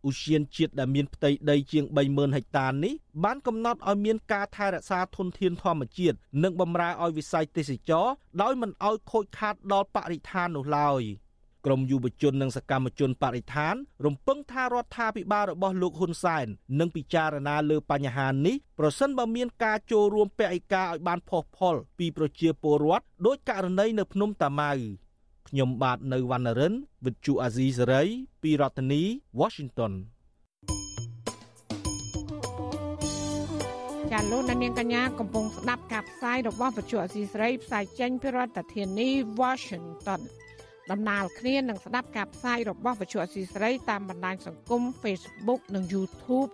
[0.06, 8.06] ឧទ្យានជាតិដែលមានផ្ទៃដីជាង30000ហិកតានេះបានកំណត់ឲ្យមានការថែរក្សាធនធានធម្មជាតិនិងបម្រើឲ្យវិស័យទេសចរ
[8.42, 11.02] ដោយមិនឲ្យខូចខាតដល់បរិស្ថាននោះឡើយ។
[11.66, 16.46] ក្រមយុវជននិងសកម្មជនបរិស្ថាន រំពឹងថារដ្ឋាភិបាលរបស់លោកហ៊ុនសែន
[16.78, 24.72] នឹងពិចារណាលើបញ្ហានេះប្រសិនបើមានការចូលរួមពហិការឲ្យបានផុសផុលពីប្រជាពលរដ្ឋដោយករណីនៅភ្នំតាម៉ៅ
[25.48, 28.02] ខ្ញុំបាទនៅវណ្ណរិនវិទ្យុអាស៊ីសេរី
[28.42, 29.02] ពីរដ្ឋធានី
[29.40, 29.92] Washington
[34.12, 39.08] ចាលោកនាងកញ្ញាកំពុងស្ដាប់ការផ្សាយរបស់វិទ្យុអាស៊ីសេរីផ្សាយចេញពីរដ្ឋធានី
[39.40, 40.20] Washington
[40.90, 46.50] ដំណើរគ្នានឹងស្ដាប់ការផ្សាយរបស់វិទ្យុអស៊ីសេរីតាមបណ្ដាញសង្គម Facebook និង YouTube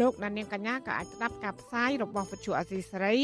[0.00, 3.16] លោកអ្នកនាងកញ្ញាក៏អាចស្ដាប់ការផ្សាយរបស់វិទ្យុអស៊ីសេរី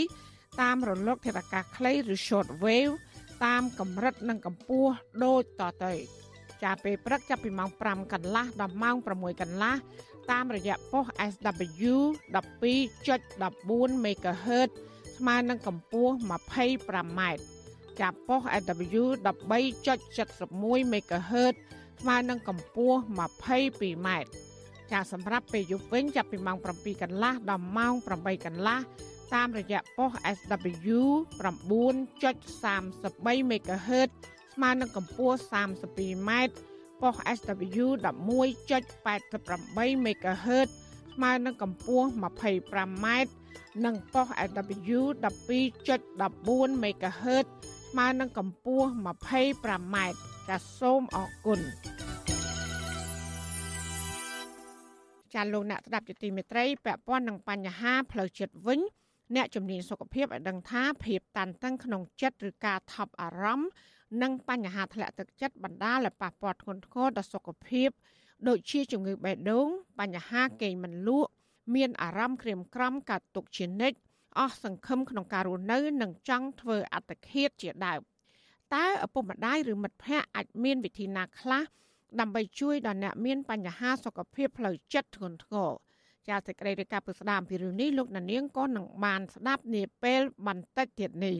[0.63, 2.95] តាមរលកធាតុអាកាសខ្លីឬ Short Wave
[3.45, 4.93] តាមកម្រិតនិងកម្ពស់
[5.25, 5.93] ដូចតទៅ
[6.63, 9.75] ចាប់ពេលព្រឹកចាប់ពីម៉ោង5កន្លះដល់ម៉ោង6កន្លះ
[10.31, 11.95] តាមរយៈប៉ុស SW
[12.35, 14.71] 12.14 MHz
[15.19, 17.21] ស្មើនឹងកម្ពស់ 25m
[18.01, 21.55] ចាប់ប៉ុស AW 13.71 MHz
[22.01, 24.09] ស្មើនឹងកម្ពស់ 22m
[24.93, 28.79] ចាសម្រាប់ពេលយប់វិញចាប់ពីម៉ោង7កន្លះដល់ម៉ោង8កន្លះ
[29.35, 30.99] តាមរយៈប៉ុស SW
[31.41, 34.11] 9.33 MHz
[34.55, 36.31] ស្មើនឹងកម្ពស់ 32m
[37.01, 43.07] ប៉ុស SW 11.88 MHz ស្ស្មើនឹងកម្ពស់ 25m
[43.85, 47.47] និងប៉ុស AW 12.14 MHz
[47.91, 49.97] ស្មើនឹងកម្ពស់ 25m
[50.49, 51.61] ចាសសូមអរគុណ
[55.35, 58.81] ចាលោកអ្នកស្ដាប់ជាទីមេត្រីពាក់ព័ន្ធនឹងបញ្ហាផ្លូវចិត្តវិញ
[59.35, 63.71] អ្នកជំនាញសុខភាពឲ្យដឹងថាភាពតានតឹងក្នុងចិត្តឬការថប់អារម្មណ៍
[64.23, 67.89] និងបញ្ហាធ្លាក់ទឹកចិត្តបណ្ដាលឲ្យប៉ះពាល់ធ្ងន់ធ្ងរដល់សុខភាព
[68.49, 69.69] ដូចជាជំងឺបេះដូង
[70.01, 71.31] បញ្ហាគេងមិនលក់
[71.75, 73.99] មានអារម្មណ៍ក្រៀមក្រំកាត់ទុកជានិច្ច
[74.39, 78.01] អស់សង្ឃឹមក្នុងការរស់នៅនិងចង់ធ្វើអត្តឃាតជាដើម
[78.75, 81.63] តើឪពុកម្ដាយឬមិត្តភ័ក្តិអាចមានវិធីណាខ្លះ
[82.21, 85.71] ដើម្បីជួយដល់អ្នកមានបញ្ហាសុខភាពផ្លូវចិត្តធ្ងន់ធ្ងរ
[86.29, 91.37] ចាសសេចក្តីរាយការណ៍ពីស្ដាមពីរឿងនេះលោកណានៀងក៏នឹងបានស្ដាប់នាពេលបន្តិចទៀតនេះ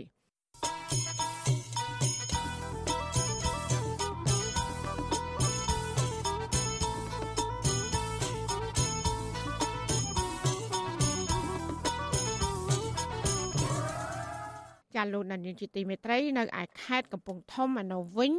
[14.95, 18.33] ចាលោកណានៀងជាទីមេត្រីនៅឯខេត្តកំពង់ធំឯនោះវិញ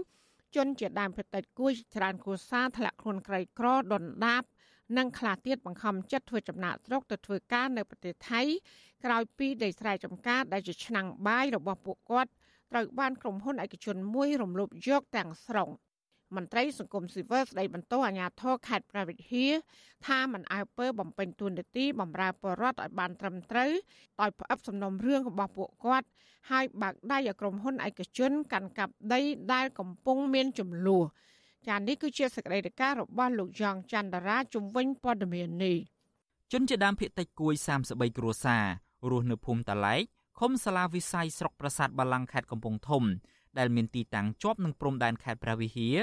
[0.55, 4.43] ជនជាដើមភេតិចគួយច្រើនគូសាធ្លាក់ខ្លួនក្រីក្រដុនដាប
[4.97, 8.41] និងខ្លះទៀតបង្ខំចិត្តធ្វើចំណាក់ស្រុកទៅធ្វើការនៅប្រទេសថៃ
[9.05, 12.31] ក្រោយពីដីស្រែចម្ការដែលជាឆ្នាំងបាយរបស់ពួកគាត់
[12.71, 15.69] ត្រូវបានក្រុមហ៊ុនឯកជនមួយរំលោភយកទាំងស្រុង។
[16.35, 19.47] មន្ត្រីសង្គមស៊ីវិលស្ដីបន្ទោសអាជ្ញាធរខេត្តប្រវត្តិហា
[20.07, 23.71] ថាមិនអើពើបំពេញតួនាទីបម្រើពលរដ្ឋឲ្យបានត្រឹមត្រូវ
[24.21, 26.07] ដោយផ្អឹបសំណុំរឿងរបស់ពួកគាត់
[26.51, 29.21] ហើយបើកដៃឲ្យក្រុមហ៊ុនឯកជនកាន់កាប់ដី
[29.53, 31.05] ដែលកំពុងមានចំនួន
[31.67, 35.77] ចានេះគឺជាសកម្មភាពរបស់លោកយ៉ងច័ន្ទរាជំវិញព័ត៌មាននេះ
[36.51, 37.53] ជនជាដើមភៀតតិចគួយ
[37.85, 38.65] 33គ្រួសារ
[39.09, 40.01] រស់នៅភូមិតាឡែក
[40.39, 43.03] ឃុំសាឡាវិស័យស្រុកប្រាសាទបាឡង់ខេត្តកំពង់ធំ
[43.57, 45.97] ដែលមានទីតាំងជាប់នឹងព្រំដែនខេត្តព្រះវិហារ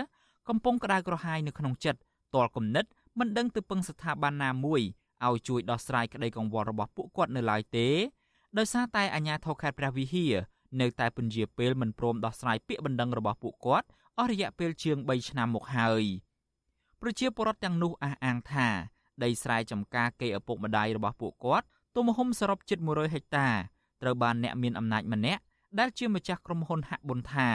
[0.48, 2.00] កំពុងក្តៅក្រហាយនៅក្នុងចិត្ត
[2.34, 2.84] តលគំនិត
[3.18, 4.82] មិនដឹងទៅពឹងស្ថាប័នណាមួយ
[5.26, 7.88] ឲ្យជួយដោះស្រាយក្តីកង្វល់របស់ពួកគាត់នៅឡើយទេ
[8.58, 10.34] ដោយសារតែអាជ្ញាធរខេត្តព្រះវិហារ
[10.80, 13.86] នៅតែពន្យាពេលមិនព្រមដោះស្រាយពាក្យបណ្ដឹងរបស់ពួកគាត់
[14.18, 16.04] អស់រយៈពេលជាង3ឆ្នាំមកហើយ
[17.00, 18.68] ប្រជាពលរដ្ឋទាំងនោះអះអាងថា
[19.22, 23.48] ដីស្រែចម្ការគេឪពុកម្ដាយរបស់ពួកគាត់ទំហំសរុបជិត100ហិកតា
[24.02, 25.42] ត្រូវបានអ្នកមានអំណាចម្នាក់
[25.78, 27.48] ដែលជាម្ចាស់ក្រុមហ៊ុនហាក់ប៊ុនថា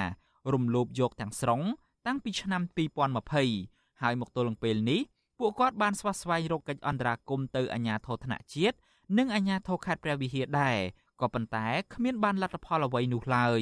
[0.53, 1.61] រំលោភយកទាំងស្រុង
[2.07, 2.61] តាំងពីឆ្នាំ
[3.31, 5.01] 2020ហើយមកទល់នឹងពេលនេះ
[5.39, 8.77] ពួកគាត់បានស្វាស្វែងរកកិច្ចអន្តរាគមន៍ទៅអាជ្ញាធរថ្នាក់ជាតិ
[9.17, 10.77] និងអាជ្ញាធរខេត្តព្រះវិហារដែរ
[11.21, 13.61] ក៏ប៉ុន្តែគ្មានបានលទ្ធផលអ្វីនោះឡើយ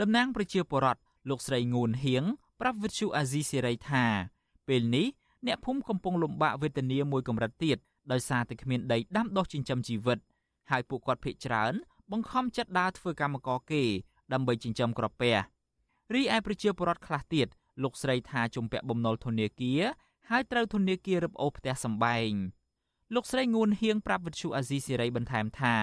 [0.00, 2.24] តំណាងប្រជាពលរដ្ឋ លោកស្រីងួនហៀង
[2.60, 4.04] ប្រាប់វិទ្យុអាស៊ីសេរីថា
[4.68, 5.06] ពេលនេះ
[5.46, 7.78] អ្នកភូមិកំពុងលំបាកវេទនាមួយកម្រិតទៀត
[8.12, 10.18] ដោយសារតែគ្មានដីដាំដុះចិញ្ចឹមជីវិត
[10.70, 11.72] ហើយពួកគាត់ភ័យច្រើន
[12.12, 13.82] បង្ខំចិត្តដើរធ្វើកម្មករគេ
[14.32, 15.36] ដើម្បីចិញ្ចឹមក្រពះ
[16.14, 17.46] រីឯប្រជាពលរដ្ឋខ្លះទៀត
[17.82, 19.82] លោកស្រីថាជំពាក់បំណុលធនាគារ
[20.30, 22.32] ហើយត្រូវធនាគាររឹបអូសផ្ទះសម្បែង
[23.14, 25.76] លោកស្រីងួនហៀងប្រាប់វិទ្យុអាស៊ីសេរីបន្ថែមថា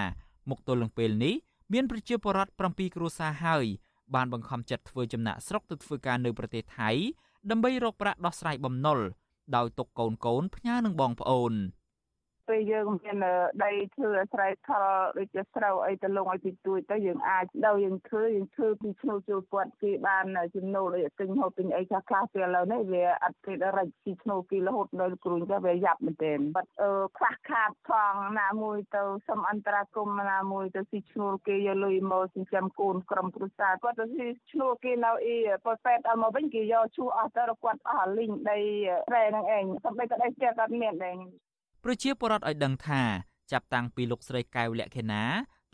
[0.50, 1.34] មកទល់នឹងពេលនេះ
[1.72, 3.66] មានប្រជាពលរដ្ឋ7គ្រួសារហើយ
[4.14, 6.90] បានបង្ខំចិត្តធ្វើចំណាក់ស្រុកទៅធ្វើការនៅប្រទេសថៃ
[7.50, 8.98] ដើម្បីរកប្រាក់ដោះស្រាយបំណុល
[9.56, 11.52] ដោយទុកកូនកូនផ្ញើនឹងបងប្អូន។
[12.50, 13.16] ពេលយើងមាន
[13.64, 14.84] ដីធ្វើអាស្រ័យផល
[15.18, 20.24] ដូចជាស្រូវអីទៅលងឲ្យទីទួយទៅយើងអាចដល់យើងធ្វើយើងធ្វើពីឈ្នួលចូលគាត់គេបាន
[20.56, 38.58] ចំណូលដូចទិញហូបទិញអីខ្លះខ្លះពេលឥឡូវនេះវាអត់គេរែកពីឈ្នួលគេរហូតដល់គ្រូចាវាយ៉ាប់មែនទែនបាត់អឺខ្វះខាតផងណាមួយទៅសុំអន្តរាគមណាមួយទៅស៊ីឈ្នួលគេយកលុយមកចិញ្ចឹមកូនក្រុមគ្រួសារគាត់ទៅស៊ីឈ្នួលគេនៅអីប៉ុពេតឲ្យមកវិញគេយកឈូអស់ទៅគាត់អស់លីងដី
[39.08, 41.16] ស្រែនឹងឯងសំបីក៏ដីផ្ទះគាត់មានដែរ
[41.84, 43.02] ប្រជាពលរដ្ឋឲ្យដឹងថា
[43.52, 45.24] ចាប់តាំងពីលោកស្រីកែវលក្ខិណា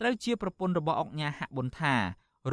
[0.01, 1.95] ត្រូវជាប្រពន្ធរបស់អុកញ៉ាហាក់ប៊ុនថា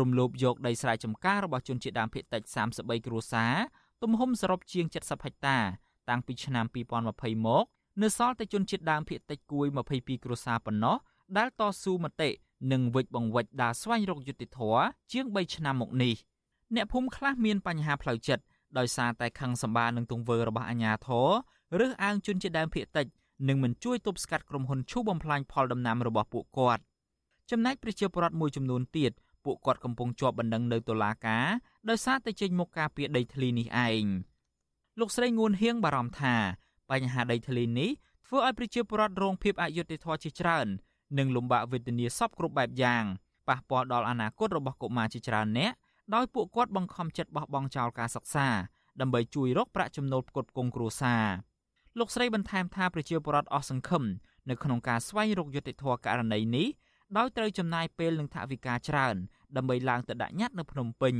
[0.00, 2.42] រំលោភយកដីស្រែចម្ការរបស់ជនជាតិដើមភាគតិច
[2.76, 3.54] 33គ្រួសារ
[4.02, 5.58] ទំហំសរុបជាង70ហិកតា
[6.08, 6.64] តាំងពីឆ្នាំ
[7.06, 7.64] 2020មក
[8.02, 10.96] នៅសល់តែជនជាតិដើមភាគតិចគួយ22គ្រួសារប៉ុណ្ណោះ
[11.36, 12.30] ដែលតស៊ូមតិ
[12.72, 16.14] និងវិច្ចបង្វិច្ចដើរស្វែងរកយុត្តិធម៌ជាង3ឆ្នាំមកនេះ
[16.74, 18.42] អ្នកភូមិខ្លះមានបញ្ហាផ្លូវចិត្ត
[18.78, 23.06] ដោយសារតែខឹងសម្បានឹងទង្វើរបស់អាជ្ញាធរឬអាងជនជាតិដើមភាគតិច
[23.48, 26.82] និងមិនជួយទប់ស្កាត់ក្រុមហ៊ុនឈូបំផ្លាញផលដំណាំរបស់ពួកគាត់
[27.50, 29.12] ចំណែកប្រជាពលរដ្ឋមួយចំនួនទៀត
[29.44, 31.46] ពួកគាត់កំពុងជាប់បណ្ដឹងនៅតុលាការ
[31.88, 34.04] ដោយសារតែចេញមុខការពីដីធ្លីនេះឯង
[34.98, 36.34] លោកស្រីងួនហៀងបារម្ភថា
[36.90, 37.90] បញ្ហាដីធ្លីនេះ
[38.26, 40.66] ធ្វើឲ្យប្រជាពលរដ្ឋរងភាពអយុត្តិធម៌ជាច្រើន
[41.18, 43.04] និងលំបាកវេទនាសពគ្រប់បែបយ៉ាង
[43.48, 45.72] ប៉ះពាល់ដល់អនាគតរបស់កុមារជាច្រើនអ្នក
[46.14, 48.48] ដោយពួកគាត់បង្ខំចិត្តបោះបង់ចោលការសិក្សា
[49.00, 51.24] ដើម្បីជួយរកប្រាក់ចំណូលផ្គត់ផ្គង់គ្រួសារ
[51.98, 54.02] លោកស្រីបន្ថែមថាប្រជាពលរដ្ឋអស់សង្ឃឹម
[54.50, 56.66] នៅក្នុងការស្វែងរកយុត្តិធម៌ករណីនេះ
[57.16, 59.16] ដោយត្រូវចំណាយពេលនិងថវិកាច្រើន
[59.56, 61.14] ដើម្បីឡើងទៅដាក់ញត្តិនៅភ្នំពេញ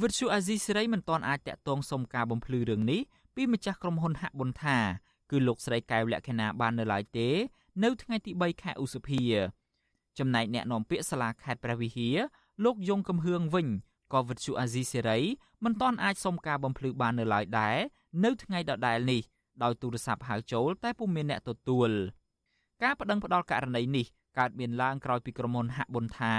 [0.00, 3.00] វិទ្យុអាស៊ីសេរីមិនទាន់អាចតាក់ទងសុំការបំភ្លឺរឿងនេះ
[3.34, 4.78] ពីម្ចាស់ក្រុមហ៊ុនហាក់ប៊ុនថា
[5.30, 7.28] គឺលោកស្រីកែវលក្ខណាបាននៅឡើយទេ
[7.84, 9.20] នៅថ្ងៃទី3ខែឧសភា
[10.18, 12.16] ចំណែកអ្នកនាំពាក្យសាលាខេត្តព្រះវិហារ
[12.64, 13.68] លោកយងកំហឿងវិញ
[14.12, 15.18] ក៏វិទ្យុអាស៊ីសេរី
[15.64, 17.76] មិនទាន់អាចសុំការបំភ្លឺបាននៅឡើយដែរ
[18.24, 19.22] នៅថ្ងៃដដែលនេះ
[19.62, 21.90] ដោយទូរស័ព្ទហៅចូលតែពុំមានអ្នកទទួល
[22.82, 24.06] ការប្តឹងផ្តល់ករណីនេះ
[24.38, 26.34] កើតមានឡើងក្រោយពីក្រុមហ៊ុនហាក់ប៊ុនថា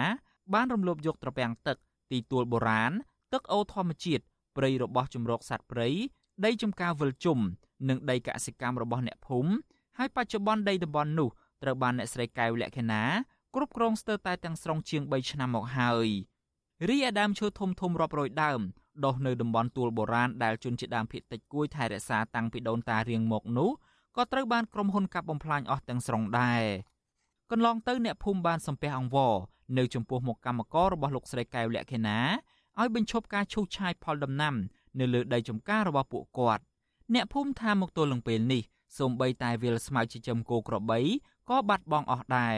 [0.54, 1.78] បានរំលោភយកត្រពាំងទឹក
[2.12, 2.92] ទីទួលបុរាណ
[3.34, 4.24] ទឹកអូធម្មជាតិ
[4.58, 5.90] ព្រៃរបស់ជំរកសត្វព្រៃ
[6.46, 7.40] ដីចំការវិលជុំ
[7.90, 9.52] និងដីកសិកម្មរបស់អ្នកភូមិ
[9.98, 11.30] ហើយបច្ចុប្បន្នដីតំបន់នោះ
[11.64, 13.04] ត្រូវបានអ្នកស្រីកែវលក្ខណា
[13.56, 16.08] គ្រប់គ្រងស្ទើរតែទាំងស្រុងជាង3ឆ្នាំមកហើយ
[16.90, 18.62] រីឯដើមឈើធំធំរាប់រយដើម
[19.06, 23.70] ដុះនៅតំបន់ទួលបុរាណដែលជនជាដើមភាគតិចគួយថែរក្សាតាំងពីដូនតារៀងមកនោះ
[24.18, 26.64] ក៏ត្រូវបានក្រុមហ៊ុនកាប់បំផ្លាញអស់ទាំងស្រុងដែរ
[27.52, 29.34] កន្លងទៅអ្នកភូមិបានសំពះអង្វរ
[29.78, 32.20] នៅចំពោះមុខកម្មកររបស់លោកស្រីកែវលក្ខិណា
[32.80, 34.56] ឲ្យបញ្ឈប់ការឈូសឆាយផលដំណាំ
[35.00, 36.64] នៅលើដីចំការរបស់ពួកគាត់
[37.14, 38.64] អ្នកភូមិថាមកទល់នឹងពេលនេះ
[38.98, 41.00] សូម្បីតែវាលស្មៅចិញ្ចឹមគោក្របី
[41.50, 42.58] ក៏បាត់បង់អស់ដែរ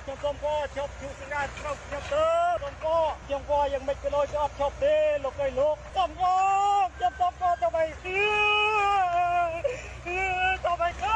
[0.00, 2.24] ខ្ញុំសូមកជប់ជួសងាស្រុកខ្ញុំទៅ
[2.62, 2.86] សូមក
[3.24, 6.24] ខ្ញុំក៏យ៉ាងមិនក៏ដូចអត់ជប់ទេលោកអើយលោកសូមក
[6.96, 7.84] ខ្ញុំសូមកទៅបី
[10.64, 11.06] ទៅបីខ្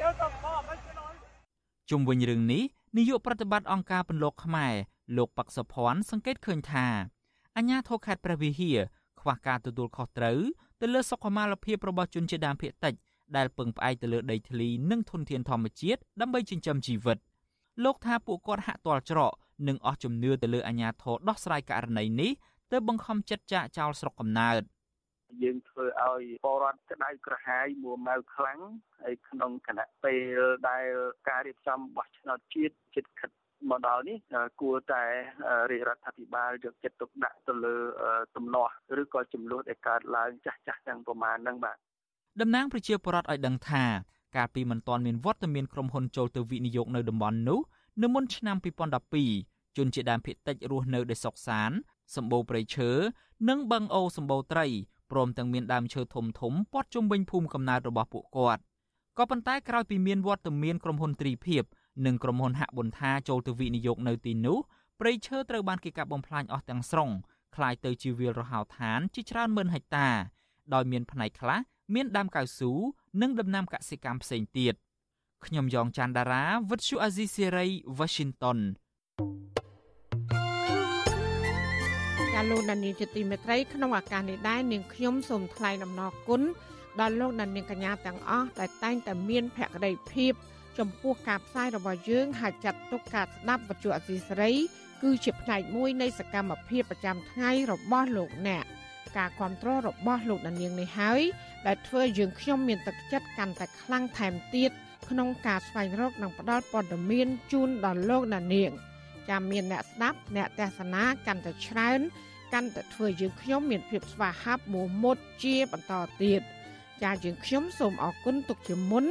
[0.00, 1.14] ញុំសូមកមិនក៏ដូច
[1.90, 2.62] ជុំវិញរឿងនេះ
[2.96, 4.74] នាយកប្រតិបត្តិអង្គការពន្លកខ្មែរ
[5.16, 6.86] លោកប៉ាក់សុភ័ណ្ឌសង្កេតឃើញថា
[7.56, 8.78] អញ្ញាធរខេត្តព្រះវិហារ
[9.20, 10.38] ខ្វះការទទួលខុសត្រូវ
[10.80, 12.94] ទៅលើសុខុមាលភាពរបស់ជនជាតិដើមភាគតិច
[13.36, 17.18] ដែលពឹងផ្អែកទៅលើដីធ្លីនិងធនធានធម្មជាតិដើម្បីចិញ្ចឹមជីវិត
[17.84, 19.32] លោកថាពួកគាត់ហាក់ទាល់ច្រក
[19.68, 22.30] និងអស់ជំនឿទៅលើអាញាធរដោះស្រាយករណីនេះ
[22.72, 24.62] ទើបបង្ខំចិត្តចាកចោលស្រុកកំណើត
[25.42, 28.60] យើងធ្វើឲ្យពលរដ្ឋក្តៅក្រហាយមួម៉ៅខ្លាំង
[29.00, 30.86] ហើយក្នុងគណៈពេលដែល
[31.28, 33.30] ការរៀបចំបោះឆ្នោតជាតិចិត្តខិត
[33.70, 34.18] មកដល់នេះ
[34.60, 35.04] គួរតែ
[35.70, 37.76] រាជរដ្ឋាភិបាលយកចិត្តទុកដាក់ទៅលើ
[38.36, 41.76] ទំនាស់ឬក៏ចំនួនដែលកើតឡើងចាស់ចាស់ទាំងប្រមាណហ្នឹងបាទ
[42.40, 43.84] តំណាងប្រជាពលរដ្ឋឲ្យដឹងថា
[44.35, 47.59] កាលពីមិនទាន់មានវត្តមានក្រុមហ៊ុនចូលទៅវិនិយោគនៅតំបន់នោះ
[48.01, 48.57] នៅមុនឆ្នាំ
[49.17, 51.71] 2012ជនជាដើមភាគតិចរស់នៅដោយសុខសាន
[52.15, 52.89] សម្បូរព្រៃឈើ
[53.49, 54.67] និងបឹងអូសម្បូរត្រី
[55.11, 58.61] ព្រមទាំងមានដើមឈើធំធំព័ទ្ធជុំវិញភូមិកំណើតរបស់ពួកគាត់
[59.17, 61.63] ក៏ប៉ុន្តែក្រោយពីមានវត្តមានក្រុមហ៊ុនទ្រីភិប
[62.05, 64.57] និងក្រុមហ៊ុនហាក់ប៊ុនថាចូលទៅវិនិយោគនៅទីនោះ
[64.99, 67.09] ព្រៃឈើត្រូវបានគេកាប់បំផ្លាញអស់ទាំងស្រុង
[67.55, 70.07] คล้ายទៅជាវាលរហោឋានជាច្រើនម៉ឺនហិកតា
[70.73, 71.59] ដោយមានផ្នែកខ្លះ
[71.94, 72.72] មានដើមកៅស៊ូ
[73.22, 74.74] និងដំណាំកសិកម្មផ្សេងទៀត
[75.46, 77.66] ខ្ញុំយ៉ងច័ន្ទដារាវិទ្យុអាស៊ីសេរី
[77.98, 78.58] Washington
[82.38, 86.42] ាលោកដានីជាទីមេត្រីក្នុងឱកាសនេះដែរនាងខ្ញុំសូមថ្លែងអំណរគុណ
[87.00, 90.32] ដល់លោកដានីកញ្ញាទាំងអស់ដែលតែងតែមានភក្ដីភាព
[90.78, 94.52] ចំពោះការផ្សាយរបស់យើងហើយចាត់ទុកការស្ដាប់វិទ្យុអសីសេរី
[95.02, 98.64] គឺជាផ្នែកមួយនៃសកម្មភាពប្រចាំថ្ងៃរបស់លោកអ្នក
[99.16, 101.20] ការគ្រប់គ្រងរបស់លោកដានៀងនេះហើយ
[101.66, 104.70] ដែលធ្វើយើងខ្ញុំមានទឹកចិត្តកាន់តែខ្លាំងថែមទៀត
[105.08, 108.70] ក្នុងការស្វែងរកនិងផ្តល់ព័ត៌មានជូនដល់លោកដានៀង
[109.28, 112.00] ចាំមានអ្នកស្ដាប់អ្នកទេសនាកាន់តែច្រើន
[112.52, 116.40] កាន់តែធ្វើយើងខ្ញុំមានភាពស្វាហាប់មោះមុតជាបន្តទៀត
[117.02, 119.04] ចាយើងខ្ញុំសូមអរគុណទុកជាមុន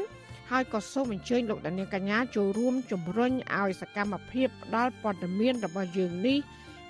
[0.50, 6.38] ហើយក៏សូមអញ្ជើញលោកដានៀងកញ្ញាចូលរួមជំរុញឲ្យសកម្មភាពផ្ដល់ព័ត៌មានរបស់យើងនេះ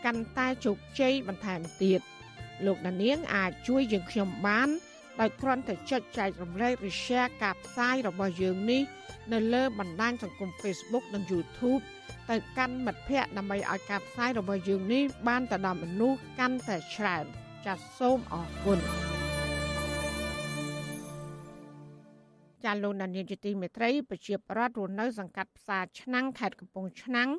[0.05, 1.99] កាន់តែជោគជ័យបន្ថែមទៀត
[2.65, 4.69] លោកដានៀងអាចជួយយើងខ្ញុំបាន
[5.19, 8.83] ដោយគ្រាន់តែចុចចែករំលែកឬ share ការផ្សាយរបស់យើងនេះ
[9.33, 11.81] នៅលើបណ្ដាញសង្គម Facebook និង YouTube
[12.29, 17.25] ទៅកាន់មិត្តភ័ក្តិដើម្បីឲ្យការផ្សាយរបស់យើងនេះបានទៅដល់មនុស្សកាន់តែច្រើន
[17.65, 18.79] ចាសសូមអរគុណ
[22.63, 27.29] ចាលោកនានីជាទីមេត្រីប្រជាប្រដ្ឋរស់នៅសង្កាត់ផ្សារឆ្នាំងខេត្តកំពង់ឆ្នាំង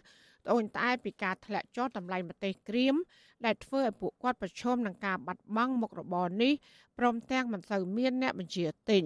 [0.46, 2.94] ត្អូញត្អែពីការធ្លាក់ចុះតម្លៃម្ទេសក្រៀម
[3.44, 6.52] ដែលធ្វើឲ្យពួកគាត់ប្រឈមនឹងការបាត់បង់មុខរបរនេះ
[6.98, 9.02] ព្រមទាំងមិនសូវមានអ្នកបញ្ជាទិញ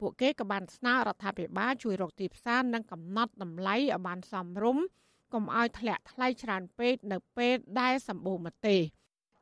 [0.00, 4.84] ពួកគេក៏បានស្នើរដ្ឋាភិបាលជួយរកទីផ្សារនិងកំណត់តម្លៃឲ្យបានសមរម្យ
[5.32, 8.80] កុំឲ្យធ្លាក់ថ្លៃច្រើនពេកនៅពេលដែលសម្បូរម្ទេស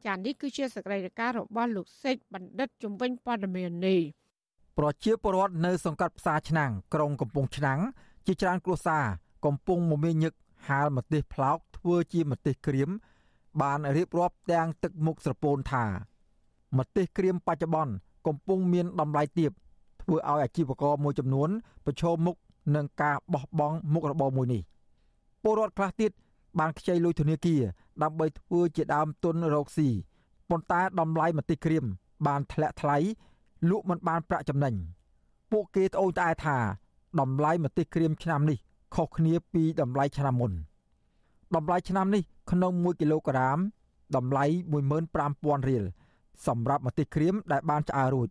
[0.04, 4.00] ចា៎នេះគឺជាសកម្មភាពរបស់លោកសេចបណ្ឌិតជំនាញព័ត៌មាននេះ
[4.78, 7.80] ប្រជាពលរដ្ឋនៅសង្កាត់ផ្សារឆ្នាំងក្រុងកំពង់ឆ្នាំង
[8.26, 9.04] ជាច្រើនគ្រួសារ
[9.44, 10.32] កំពុងមមាញឹក
[10.68, 12.90] ហាលម្ទេសផ្លោកធ្វើជាម្ទេសក្រៀម
[13.62, 15.84] បានរៀបរាប់ទាំងទឹកមុខស្រពោនថា
[16.78, 17.92] ម្ទេសក្រៀមបច្ចុប្បន្ន
[18.26, 19.50] កំពុងមានតម្លៃទាប
[20.02, 21.48] ធ្វើឲ្យអាជីវករមួយចំនួន
[21.84, 22.36] ប្រឈមមុខ
[22.76, 24.62] នឹងការបោះបង់មុខរបរមួយនេះ
[25.42, 26.10] ពលរដ្ឋខ្លះទៀត
[26.58, 27.62] បានខ្ចីលុយធនាគារ
[28.02, 29.88] ដើម្បីធ្វើជាដើមទុនរកស៊ី
[30.50, 31.84] ប៉ុន្តែតម្លៃម្ទេសក្រៀម
[32.26, 32.96] បានធ្លាក់ថ្លៃ
[33.70, 34.74] លក់មិនបានប្រាក់ចំណេញ
[35.52, 36.58] ពួកគេត្អូញត្អែថា
[37.20, 38.58] តម្លៃម្ទេសក្រៀមឆ្នាំនេះ
[38.94, 40.52] ខុសគ្នាពីតម្លៃឆ្នាំមុន
[41.54, 43.58] តម្លៃឆ្នាំនេះក្នុង1គីឡូក្រាម
[44.16, 44.44] តម្លៃ
[45.04, 45.84] 15000រៀល
[46.46, 48.28] សម្រាប់ម្ទេសក្រៀមដែលបានឆ្អើររួច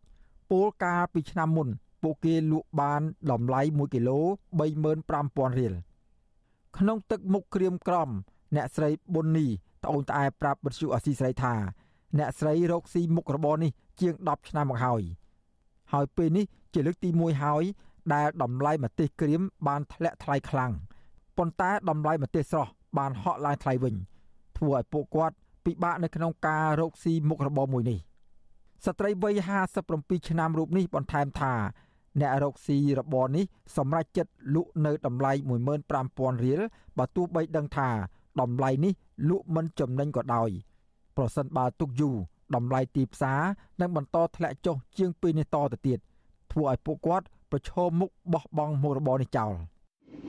[0.49, 1.67] ពលកាលពីឆ្នាំមុន
[2.03, 3.01] ពួកគេលក់បាន
[3.31, 4.19] តម្លៃ1គីឡូ
[4.89, 5.73] 35000រៀល
[6.77, 8.09] ក្នុងទឹកមុខក្រៀមក្រំ
[8.55, 9.47] អ្នកស្រីប៊ុននី
[9.83, 11.53] ត្អូញត្អែប្រាប់បទសុអសីស្រីថា
[12.17, 15.01] អ្នកស្រីរកស៊ីមុខរបរនេះជាង10ឆ្នាំមកហើយ
[15.93, 17.63] ហើយពេលនេះជាលើកទី1ហើយ
[18.13, 20.71] ដែលតម្លៃម្ទេសក្រៀមបានធ្លាក់ថ្លៃខ្លាំង
[21.37, 23.95] ប៉ុន្តែតម្លៃម្ទេសស្រស់បានហក់ឡើងថ្លៃវិញ
[24.57, 25.35] ធ្វើឲ្យពួកគាត់
[25.65, 27.99] ពិបាកនៅក្នុងការរកស៊ីមុខរបរមួយនេះ
[28.85, 29.33] ស្ត្រីវ័យ
[29.81, 31.53] 57ឆ្នាំរូបនេះបន្ថែមថា
[32.19, 33.45] អ្នករកស៊ីរបរនេះ
[33.77, 35.31] សម្រេចចិត្តលក់នៅតម្លៃ
[35.89, 36.61] 15000រៀល
[36.97, 37.89] បើទោះបីដឹងថា
[38.41, 38.93] តម្លៃនេះ
[39.29, 40.49] លក់មិនចំណេញក៏ដោយ
[41.17, 42.15] ប្រសិនបើទុកយូរ
[42.55, 43.41] តម្លៃទីផ្សារ
[43.81, 45.99] នឹងបន្តធ្លាក់ចុះជាងពេលនេះតទៅទៀត
[46.51, 49.53] ធ្វើឲ្យពួកគាត់ប្រឈមមុខបោះបង់មុខរបរនេះចោល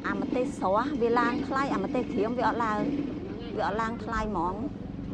[0.08, 2.80] អាម្ទេសស្រស់វាឡើងថ្លៃអាម្ទេសក្រៀមវាអត់ឡើង
[3.56, 4.54] វាអត់ឡើងថ្លៃហ្មង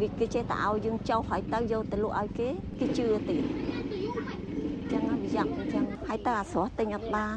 [0.01, 2.49] វាគេចេះតែឲ្យយើងចុះហើយទៅយកទៅលក់ឲ្យគេ
[2.79, 3.43] គេជឿទៀត
[4.93, 7.37] ចឹងវាយ៉ាងចឹងហើយទៅអាស្រស់ទិញអត់បាន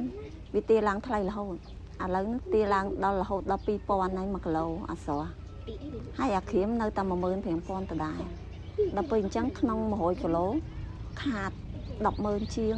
[0.56, 5.30] វាទាឡើងថ្លៃរហូតឥឡូវនេះទាឡើងដល់រហូតដល់2000ហើយ1គីឡូអាស្រស់
[6.20, 8.22] ហើយអាក្រៀមនៅតែ15000ដដែល
[8.96, 10.46] ដល់ពេលអញ្ចឹងក្នុង100គីឡូ
[11.22, 11.52] ខាត
[12.04, 12.78] 100,000ជាង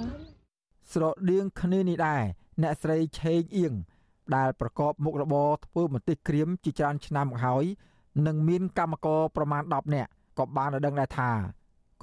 [0.91, 2.23] ស្រដៀងគ្នានេះដែរ
[2.63, 3.73] អ្នកស្រីឆេងអៀង
[4.35, 7.65] ដែលប្រកបមុខរបរធ្វើម្ទេសក្រៀមជាច្រើនឆ្នាំមកហើយ
[8.25, 10.09] និងមានកម្មករប្រមាណ10នាក់
[10.39, 11.31] ក៏បានដឹងដែរថា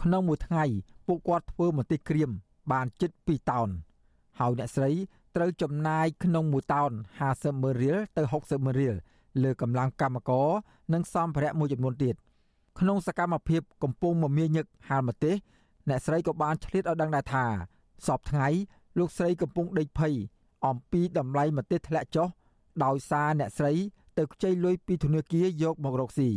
[0.01, 0.65] ក្នុងមួយថ្ងៃ
[1.07, 2.31] ពួកគាត់ធ្វើម្ទេសក្រៀម
[2.73, 3.69] បានជិត2តោន
[4.39, 4.91] ហើយអ្នកស្រី
[5.37, 6.91] ត្រូវចំណាយក្នុងមួយតោន
[7.27, 8.95] 50ម៉ឺនរៀលទៅ60ម៉ឺនរៀល
[9.43, 10.49] លើកម្លាំងកម្មករ
[10.93, 12.15] និងសម្ភារៈមួយចំនួនទៀត
[12.79, 15.35] ក្នុងសកម្មភាពកំពុងមមាញឹកហាលម្ទេស
[15.89, 17.45] អ្នកស្រីក៏បានឆ្លៀតឲ្យដឹងដែរថា
[18.07, 18.49] សពថ្ងៃ
[18.99, 20.15] លោកស្រីកំពុងដេកភ័យ
[20.67, 22.29] អំពីតម្លៃម្ទេសធ្លាក់ចុះ
[22.85, 23.73] ដោយសារអ្នកស្រី
[24.19, 26.31] ទៅខ្ចីលុយពីធនាគារយកមករកស៊ី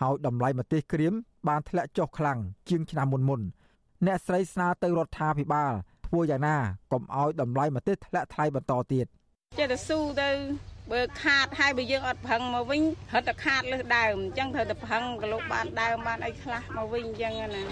[0.00, 1.14] ហើយតម្លៃម្ទេសក្រៀម
[1.48, 3.40] បានធ្លាក់ចុះខ្លាំងជាងឆ្នាំមុនមុន
[4.06, 5.72] អ្នកស្រីស្នើទៅរដ្ឋាភិបាល
[6.06, 6.56] ធ្វើយ៉ាងណា
[6.92, 9.06] កុំឲ្យតម្លៃម្ទេសធ្លាក់ថ្លៃបន្តទៀត
[9.58, 10.30] ចេះតែស៊ូទៅ
[10.92, 12.82] បើខាតហើយបើយើងអត់ប្រឹងមកវិញ
[13.14, 17.62] រត់តែខាតលើសដើមអញ្ចឹងត្រូវតែប្រឹងក៏លោកបានដើមបានអីខ្លះមកវិញអញ្ចឹងណា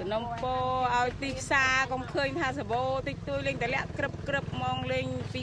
[0.00, 0.54] សនំពោ
[0.96, 5.40] ឲ្យទីផ្សារកុំឃើញថាសបោតិចតួយលេងតែលាក់ក្រឹបក្រឹបមកលេងពី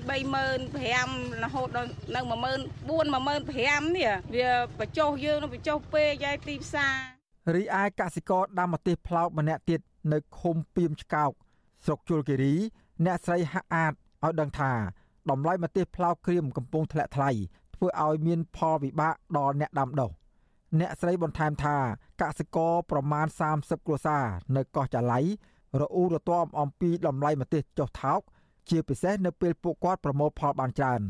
[0.65, 6.95] 35000រហូតដល់នៅ14000 15000នេះវាបញ្ចុះយើងនឹងបញ្ចុះពេកយាយទីផ្សារ
[7.55, 9.79] រីឯកសិករដាំម្ទេសផ្លោកម្នាក់ទៀត
[10.13, 11.31] នៅឃុំពីមឆ្កោក
[11.85, 12.53] ស្រុកជលគិរី
[13.05, 14.73] អ្នកស្រីហាក់អាតឲ្យដឹងថា
[15.29, 17.31] តម្លៃម្ទេសផ្លោកក្រៀមកំពុងធ្លាក់ថ្លៃ
[17.75, 20.11] ធ្វើឲ្យមានផលវិបាកដល់អ្នកដាំដុះ
[20.79, 21.77] អ្នកស្រីបន្ថែមថា
[22.21, 25.19] កសិករប្រមាណ30គ្រួសារនៅកោះចាឡៃ
[25.81, 28.21] រអ៊ូរទាំអំពីតម្លៃម្ទេសចុះថោក
[28.69, 31.01] ជាពិសេសនៅពេលពួកគាត់ប្រមូលផលបានច្រើន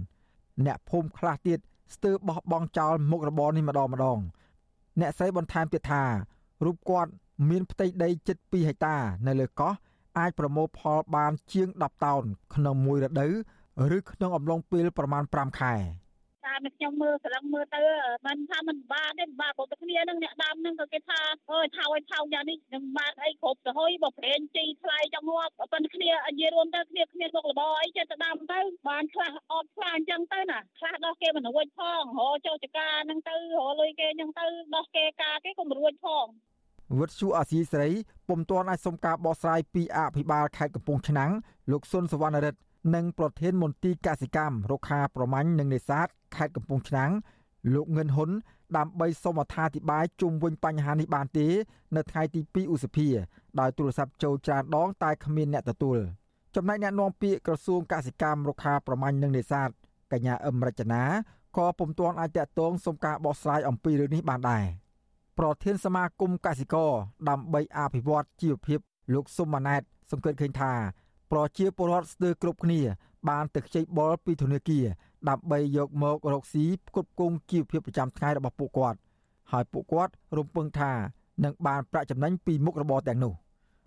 [0.66, 1.60] អ្នកភូមិខ្លះទៀត
[1.96, 4.20] ស្ទើរបោះបង់ចោលមុខរបរនេះម្ដងម្ដង
[5.00, 6.04] អ្នកស្រីបន្ថែមទៀតថា
[6.66, 7.12] រូបគាត់
[7.50, 8.96] មានផ្ទៃដីជិត2ហិកតា
[9.28, 9.74] នៅលើកោះ
[10.18, 12.24] អាចប្រមូលផលបានជាង10តោន
[12.56, 13.34] ក្នុងមួយរដូវ
[13.98, 15.74] ឬក្នុងអំឡុងពេលប្រមាណ5ខែ
[16.48, 17.82] តាមខ្ញុំមើលស្លឹងមើលទៅ
[18.28, 21.20] មិនថាមិនបានទេបានព្រោះតែគ្នានឹងអ្នកដើមនឹងក៏គេថា
[21.52, 34.46] អើយថោឲ្យថោយ៉ាងនេះនឹងបានអីគ្រប់ទៅហើយបើប្រេងជីថ្លៃចង់ងាប់ប៉ុន្តែគ្នានិយាយរួមទៅគ្នាគ្មានមុខរបរអីចេះតែដើមទៅបានខ្លះអត់ខ្លះអញ្ចឹងទៅណាខ្លះដោះគេមិនរួចផងរចុះចការហ្នឹងទៅរលុយគេអញ្ចឹងទៅ
[34.76, 36.28] ដោះគេការគេក៏មិនរួចផង
[37.00, 37.92] វត្តសុអាស៊ីសេរី
[38.28, 41.32] ពុំទាន់អាចសុំការបកស្រាយពីអភិបាលខេត្តកំពង់ឆ្នាំង
[41.72, 42.60] លោកសុនសវណ្ណរិទ្ធ
[42.96, 47.12] និងប្រធានមន្ទីរកសិកម្មរុក្ខាប្រមាញ់និងនេសាទខេត្តកំពង់ឆ្នាំង
[47.74, 48.30] លោកងិនហ៊ុន
[48.78, 51.48] ដើម្បីសូមអត្ថាធិប្បាយជុំវិញបញ្ហានេះបានទេ
[51.96, 53.08] នៅថ្ងៃទី2ឧសភា
[53.60, 56.00] ដោយទូរស័ព្ទចូលច្រើនដងតែគ្មានអ្នកទទួល
[56.56, 59.70] ចំណែកអ្នកនាំពាក្យក្រសួងកសិកម្មរុក្ខាប្រមាញ់និងនេសាទ
[60.12, 61.04] កញ្ញាអឹមរចនា
[61.58, 64.64] ក៏ពុំទាន់អាចតតងសុំការបកស្រាយអំពីរឿងនេះបានដែរ
[65.40, 66.92] ប្រធានសមាគមកសិករ
[67.30, 68.80] ដើម្បីអភិវឌ្ឍជីវភាព
[69.14, 69.82] លោកសុំម៉ាណែត
[70.12, 70.74] សង្កេតឃើញថា
[71.32, 72.82] ប្រជាពលរដ្ឋស្ទើរគ្រប់គ្នា
[73.30, 74.86] បានទៅខ្ចីបុលពីធនាគារ
[75.30, 78.98] ដើម្បីយកមករកស៊ីផ្គត់ផ្គង់ជីវភាពប្រចាំថ្ងៃរបស់ពួកគាត់
[79.52, 80.92] ហើយពួកគាត់រំពឹងថា
[81.44, 83.34] នឹងបានប្រាក់ចំណេញពីមុខរបរទាំងនោះ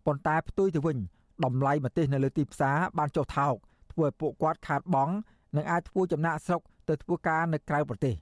[0.07, 0.99] ប៉ុន្តែផ្ទុយទៅវិញ
[1.45, 3.55] តម្លៃម្ទេសនៅលើទីផ្សារបានចុះថោក
[3.93, 5.14] ធ្វើឲ្យពួកគាត់ខាតបង់
[5.57, 8.14] និងអាចធ្វើចំណាក់ស្រុកទៅធ្វើការនៅក្រៅប្រទេស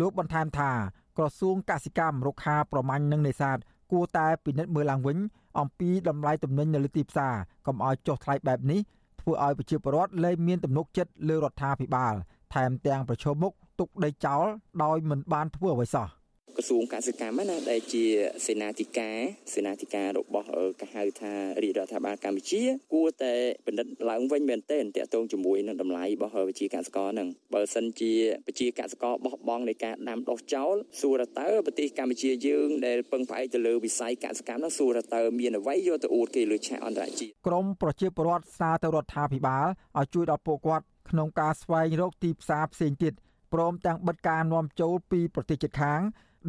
[0.00, 0.70] លោកបន្ថែមថា
[1.16, 3.58] ក្រសួងកសិកម្មរុក្ខាប្រមាញ់និងនេសាទ
[3.92, 5.18] គួរតែពិនិត្យមើលឡើងវិញ
[5.58, 7.34] អំពីតម្លៃទំនិញនៅលើទីផ្សារ
[7.66, 8.80] កុំឲ្យចុះថ្លៃបែបនេះ
[9.20, 12.14] ធ្វើឲ្យប្រជាពលរដ្ឋលែងមានទំនុកចិត្តលើរដ្ឋាភិបាល
[12.54, 14.44] ថែមទាំងប្រឈមមុខទុកដីចោល
[14.84, 16.08] ដោយមិនបានធ្វើអ្វីសោះ
[16.56, 18.04] ក្រសួងកសិកម្មណាដែលជា
[18.46, 19.18] សេនាធិការ
[19.54, 20.46] សេនាធិការរបស់
[20.80, 21.32] គេហៅថា
[21.62, 22.62] រាជរដ្ឋាភិបាលកម្ពុជា
[22.94, 23.34] គួរតែ
[23.66, 28.12] ពិនិត្យឡើងវិញមែនទែនតាក់ទងជាមួយនឹងតម្លៃរបស់វិជាកសិករហ្នឹងបើសិនជា
[28.48, 39.66] វិជាកសិករបោះបង់នៃការដាំដុះចោលសួរតើប្រទេសកម្ពុជាយើងដែលពឹងផ្អែកទៅលើវិស័យកសិកម្មហ្នឹងសួរតើមានអ្វីយកទៅអួតគេលើឆាកអន្តរជាតិក្រមប្រជាពលរដ្ឋសារទៅរដ្ឋាភិបាល
[39.98, 43.14] ឲ្យជួយដល់ពួកគាត់ក្នុងការស្វែងរកទីផ្សារផ្សេងទៀត
[43.54, 46.00] ព្រមទាំងបិទការនាំចូលពីប្រទេសជិតខាង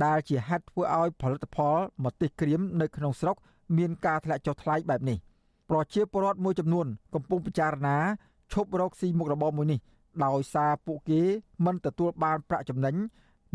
[0.05, 3.35] ដែលជាហេតុធ្វើឲ្យផលិតផលម្ទេសក្រៀមនៅក្នុងស្រុក
[3.77, 5.17] មានការធ្លាក់ចុះថ្លៃបែបនេះ
[5.69, 7.97] ប្រជាពលរដ្ឋមួយចំនួនកំពុងពិចារណា
[8.53, 9.79] ឈប់រកស៊ីមុខរបរមួយនេះ
[10.25, 11.21] ដោយសារពួកគេ
[11.65, 12.95] មិនទទួលបានប្រាក់ចំណេញ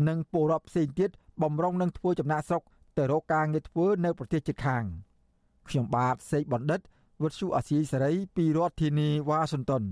[0.07, 1.09] និងពលរដ្ឋផ្សេងទៀត
[1.41, 2.63] បំរុងនឹងធ្វើចំណាក់ស្រុក
[2.97, 4.83] ទៅរកការងារធ្វើនៅប្រទេសជិតខាង
[5.67, 6.81] ខ្ញុំបាទសេកបណ្ឌិត
[7.21, 9.83] វុទ្ធុអាស៊ីសេរីពីរដ្ឋធានីវ៉ាស៊ីនតោន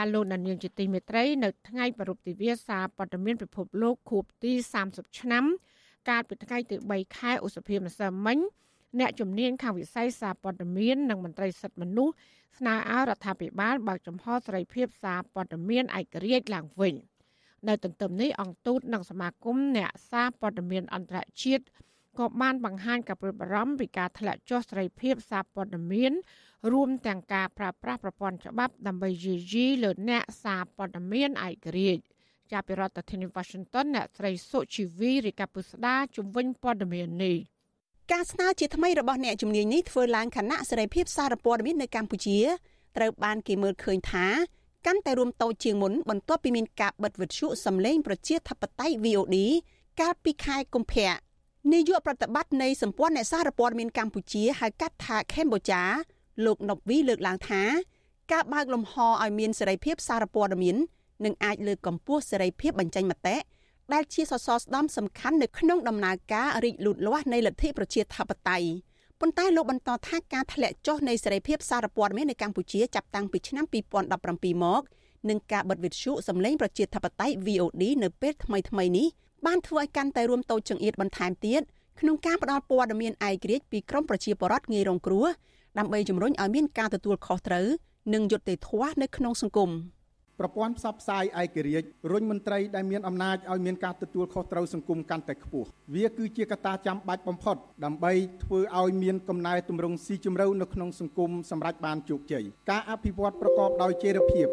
[0.00, 4.52] ចាលោកដានៀងជាទីមេត្រី នៅថ្ងៃប្រពៃទិវាសារព័ត៌មានពិភពលោកខួបទី
[4.84, 5.44] 30ឆ្នាំ
[6.08, 8.38] កាលពីថ្ងៃទី3ខែឧសភាម្សិលមិញ
[8.98, 12.14] អ្នកជំនាញខាងវិស័យសារព័ត៌មាននិងមន្ត្រីសិទ្ធិមនុស្ស
[12.58, 16.94] ស្នើឲ្យរដ្ឋាភិបាលបើកចំហសេរីភាពសារព័ត៌មានឯករាជ្យឡើងវិញ
[17.68, 21.64] នៅទន្ទឹមនេះអង្គទូតនិងសមាគមអ្នកសារព័ត៌មានអន្តរជាតិ
[22.18, 26.12] ក៏បានបង្ហាញការព្រួយបារម្ភពីការធ្លាក់ចុះសេរីភាពសារព័ត៌មាន
[26.72, 32.02] រួមទាំងការប្រើប្រាស់ប្រព័ន្ធច្បាប់ដើម្បីយាយីលើអ្នកសារព័ត៌មានឯករាជ្យ
[32.52, 37.36] ចាប់ពីរដ្ឋធានី Washington អ្នកស្រីសុជីវីរាយការណ៍ពុស្ដាជំវិញព័ត៌មាននេះ
[38.12, 42.38] ការស្នើជាថ្មីរបស់អ្នកជំនាញនេះធ្វើឡើងគណៈសេរីភាពសារព័ត៌មាននៅកម្ពុជា
[42.96, 44.26] ត្រូវបានគេមើលឃើញថា
[44.86, 49.36] កាន់តែរួមតូចជាងមុនបន្ទាប់ពីមានការបិទវិទ្យុសម្លេងប្រជាធិបតេយ្យ VOD
[50.00, 51.12] កាលពីខែកុម្ភៈ
[51.72, 55.82] នាយកប្រតិបត្តិនៃសម្ព័ន្ធអ្នកសារព័ត៌មានកម្ពុជាហៅកាត់ថាកម្ពុជា
[56.46, 57.62] លោកណុកវីលើកឡើងថា
[58.32, 60.76] ការបើកលំហឲ្យមានសេរីភាពសារព័ត៌មាន
[61.24, 63.36] នឹងអាចលើកកម្ពស់សេរីភាពបញ្ចេញមតិ
[63.92, 68.68] ដែលជាសសរស្តម្ភសំខាន់នៅក្នុងដំណើរការរីកលូតលាស់នៃលទ្ធិប្រជាធិបតេយ្យ
[69.20, 73.64] ប៉ុន្តែលោកបន្តថាការធ្លាក់ចុះនៃសេរីភាពសារព័ត៌មាននៅកម្ពុជាចាប់តាំងពីឆ្នាំ
[74.14, 74.82] 2017មក
[75.28, 79.06] និងការបិទវិទ្យុសម្លេងប្រជាធិបតេយ្យ VOD នៅពេលថ្មីៗនេះ
[79.46, 81.62] បានធ្វើឲ្យកាន់តែរួមតូចចង្អៀតបន្ថែមទៀត
[82.00, 85.26] ក្នុងការផ្តល់ព័ត៌មានឯករាជ្យពីក្រមប្រជាពលរដ្ឋងាយរងគ្រោះ
[85.78, 87.66] ដើម្បីជំរុញឲ្យមានការទទួលខុសត្រូវ
[88.14, 89.70] និងយុត្តិធម៌នៅក្នុងសង្គម
[90.38, 98.12] ប្រព័ន្ធផ្សព្វផ្សាយឯករាជ្យរុញមន្ត្រីដែលមានអំណាចឲ្យមានការទទួលខុសត្រូវសង្គមកាន់តែខ្ពស់វាគឺជាកត្តាចាំបាច់បំផុតដើម្បី
[98.44, 104.48] ធ្វើឲ្យមានកំណែទម្រង់ស៊ីជម្រៅនៅក្នុងសង្គមសម្រាប់បានជោគជ័យការអភិវឌ្ឍប្រកបដោយចីរភាព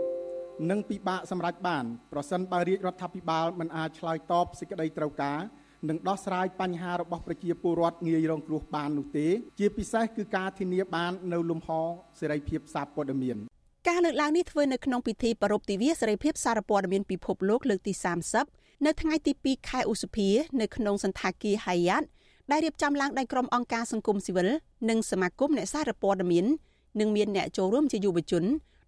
[0.70, 5.39] និងពិបាកសម្រេចបាន ប្រសិនបើរាជរដ្ឋាភិបាលមិនអាចឆ្លើយតបសេចក្តីត្រូវការ
[5.89, 9.28] និងដោះស្រាយបញ្ហារបស់ប្រជាពលរដ្ឋងាយរងគ្រោះបាននោះទេ
[9.59, 11.69] ជាពិសេសគឺការធានាបាននៅលំហ
[12.19, 13.38] សេរីភាពសារព័ត៌មាន
[13.89, 17.93] ការលើកឡើងនេះធ្វើនៅក្នុងពិធីប្រពៃទិវាសេរីភាពសារព័ត៌មានពិភពលោកលើកទី
[18.39, 20.30] 30នៅថ្ងៃទី2ខែឧសភា
[20.61, 22.03] នៅក្នុងសន្តាគារ Hyatt
[22.51, 24.47] ដែលរៀបចំឡើងដោយក្រុមអង្គការសង្គមស៊ីវិល
[24.89, 26.45] និងសមាគមអ្នកសារព័ត៌មាន
[26.99, 28.43] និងមានអ្នកចូលរួមជាយុវជន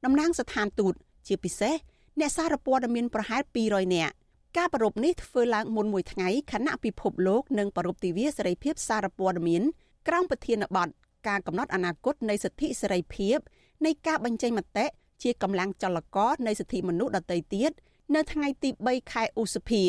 [0.06, 0.94] តំណាងស្ថានទូត
[1.28, 1.74] ជាពិសេស
[2.20, 4.14] អ្នកសារព័ត៌មានប្រហែល200នាក់
[4.58, 9.64] ការប្រពៃនេះធ្វើឡើងមុនមួយថ្ងៃខណៈពិភពលោកនិងប្រពៃទិវាសេរីភាពសារព័ត៌មាន
[10.08, 10.90] ក្រោមប្រធានបទ
[11.28, 13.38] ការកំណត់អនាគតនៃសិទ្ធិសេរីភាព
[13.86, 14.86] នៃការបញ្ចេញមតិ
[15.24, 17.72] ជាកម្លាំងចលករនៃសិទ្ធិមនុស្សដទៃទៀត
[18.16, 19.84] នៅថ្ងៃទី3ខែឧសភា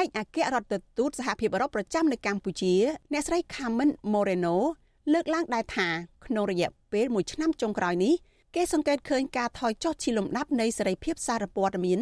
[0.00, 2.74] ឯកអគ្គរដ្ឋទូតសហភាពអឺរ៉ុបប្រចាំនៅកម្ពុជា
[3.12, 4.56] អ្នកស្រី Carmen Moreno
[5.12, 5.88] លើកឡើងដែរថា
[6.26, 8.14] ក្នុងរយៈពេល1ឆ្នាំចុងក្រោយនេះ
[8.54, 12.00] គេសង្កេតឃើញការថយចុះជាលំដាប់នៃសេរីភាពសារព័ត៌មាន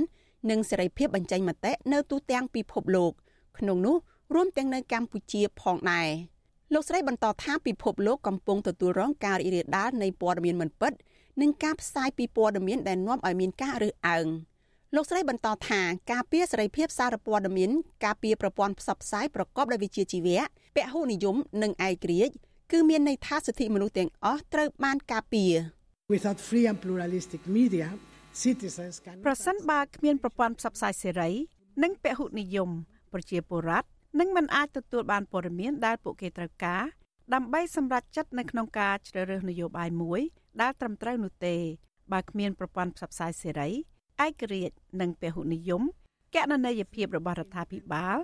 [0.50, 3.12] និងសេរីភាពបញ្ចេញមតិនៅទូទាំងពិភពលោក
[3.58, 3.96] ក្នុងនោះ
[4.34, 6.08] រួមទាំងនៅកម្ពុជាផងដែរ
[6.74, 10.92] លោកស្រីបន្តថាពិភពលោកកំពុងទទួលរងការរីករាលដាលនៃព័ត៌មានមិនពិត
[11.40, 14.26] និងការផ្សាយពីព័ត៌មានដែលនាំឲ្យមានការរើសអើង
[14.94, 15.80] លោកស្រីបន្តថា
[16.12, 17.70] ការពៀសេរីភាពសារព័ត៌មាន
[18.04, 20.40] ការពៀប្រព័ន្ធផ្សព្វផ្សាយប្រកបដោយវិជ្ជាជីវៈ
[20.76, 22.34] ពហុនិយមនិងឯករាជ្យ
[22.72, 25.52] គឺមានន័យថាសិទ្ធិមនុស្សទាំងអស់ត្រូវបានការពារ
[26.14, 27.86] Without free and pluralistic media
[29.26, 31.30] ប្រសិនបើគ្មានប្រព័ន្ធផ្សព្វផ្សាយសេរី
[31.82, 32.70] និងពហុនិយម
[33.12, 33.88] ប្រជាពលរដ្ឋ
[34.20, 36.84] នឹងមិនអាចទទួលបានព័ត៌មានដែលពួកគេត្រូវការ
[37.34, 40.20] ដើម្បីសម្រេចចិត្តនៅក្នុងការជ្រើសរើសនយោបាយមួយ
[40.60, 41.56] ដែលត្រឹមត្រូវនោះទេ
[42.12, 43.68] បើគ្មានប្រព័ន្ធផ្សព្វផ្សាយសេរី
[44.24, 45.82] ឯករាជ្យនិងពហុនិយម
[46.34, 48.16] កណន័យភាពរបស់រដ្ឋាភិបាល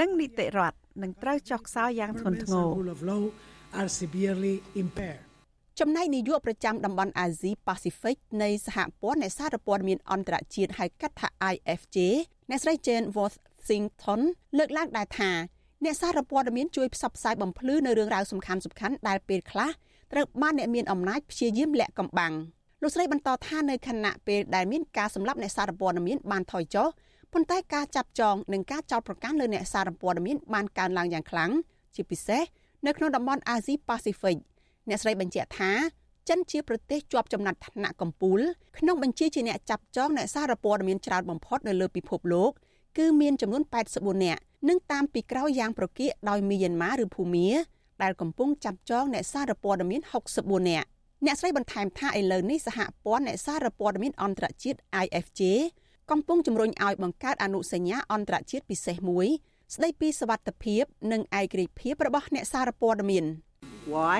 [0.00, 2.54] និងនីតិរដ្ឋនឹងត្រូវចុះខ្សោយយ៉ាងធ្ងន់ធ្ង
[5.29, 5.29] រ
[5.80, 11.96] ចំណែកនាយកប្រចាំតំបន់អាស៊ីប៉ាស៊ីហ្វិកនៃសហព័ន្ធអ្នកសារព័ត៌មានអន្តរជាតិហៅកាត់ថា IFJ
[12.50, 14.20] អ្នកស្រី Jane Worth Washington
[14.58, 15.30] លើកឡើងដែរថា
[15.84, 19.70] អ្នកសារព័ត៌មានជួយផ្សព្វផ្សាយបំភ្លឺនៅរឿងរ៉ាវសំខាន់ៗដែលពេលខ្លះ
[20.12, 22.34] ត្រូវបានអ្នកមានអំណាចព្យាយាមលាក់កំបាំង
[22.82, 26.88] លោកស្រីបន្តថានៅខណៈពេលដែលមានការសម្លាប់អ្នកសារព័ត៌មានបានថយចុះ
[27.32, 31.50] ប៉ុន្តែការចាប់ចងនិងការចោទប្រកាន់លើអ្នកសារព័ត៌មានបានកើនឡើងយ៉ាងខ្លាំង
[31.94, 32.42] ជាពិសេស
[32.86, 34.36] នៅក្នុងតំបន់អាស៊ីប៉ាស៊ីហ្វិក
[34.88, 35.72] អ្នកស្រីបញ្ជាក់ថា
[36.28, 38.40] ចិនជាប្រទេសជាប់ចំណាត់ថ្នាក់កំពូល
[38.78, 42.50] ក្នុងបញ្ជីជាអ្នកចាប់ចងអ្នកសារព័ត៌មានច្រើនបំផុតនៅលើពិភពលោក
[42.98, 43.62] គឺមានចំនួន
[43.94, 47.48] 84នាក់និងតាមពីក្រោយយ៉ាងប្រកៀកដោយមីយ៉ាន់ម៉ាឬភូមា
[48.02, 50.00] ដែលកំពុងចាប់ចងអ្នកសារព័ត៌មាន
[50.34, 50.86] 64នាក់
[51.24, 55.40] អ្នកស្រីបន្ថែមថាឥឡូវនេះសហព័ន្ធអ្នកសារព័ត៌មានអន្តរជាតិ IFJ
[56.10, 59.26] កំពុងជំរុញឲ្យបង្កើតអនុសញ្ញាអន្តរជាតិពិសេសមួយ
[59.74, 63.24] ស្ដីពីសវត្ថភាព និងឯករាជ្យភាពរបស់អ្នកសារព័ត៌មាន
[63.92, 64.18] Why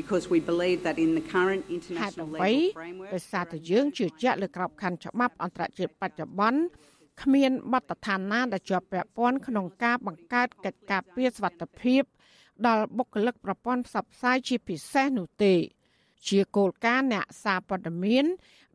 [0.00, 6.60] because we believe that in the current international legal framework ដោយសារតែយើងជឿជាក់លើក្របខ័ណ្ឌច្បាប់អន្តរជាតិបច្ចុប្បន្ន
[7.22, 12.02] គ្មានបទដ្ឋានណាដែលជាប់ពាក់ព័ន្ធក្នុងការបង្កើតកិច្ចការពារសុវត្ថិភាព
[12.66, 15.54] ដល់បុគ្គលិកប្រព័ន្ធផ្សព្វផ្សាយជាពិសេសនោះទេ
[16.28, 18.24] ជាគោលការណ៍អ្នកសារព័ត៌មាន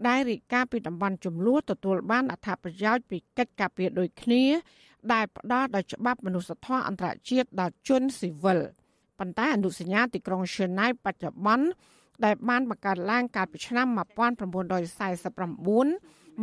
[0.07, 4.43] ដែលរាយការណ៍ពីតំបន់ចំនួនទទួលបានអត្ថប្រយោជន៍ពីកិច្ចការពារដូចគ្នា
[5.13, 8.59] ដែលផ្ដល់ដោយច្បាប់មនុស្សធម៌អន្តរជាតិដល់ជនស៊ីវិល
[9.20, 11.66] ប៉ុន្តែអនុសញ្ញាទីក្រុងឈឺណៃបច្ចុប្បន្ន
[12.26, 13.97] ដែលបានបង្កើតឡើងកាលពីឆ្នាំ1949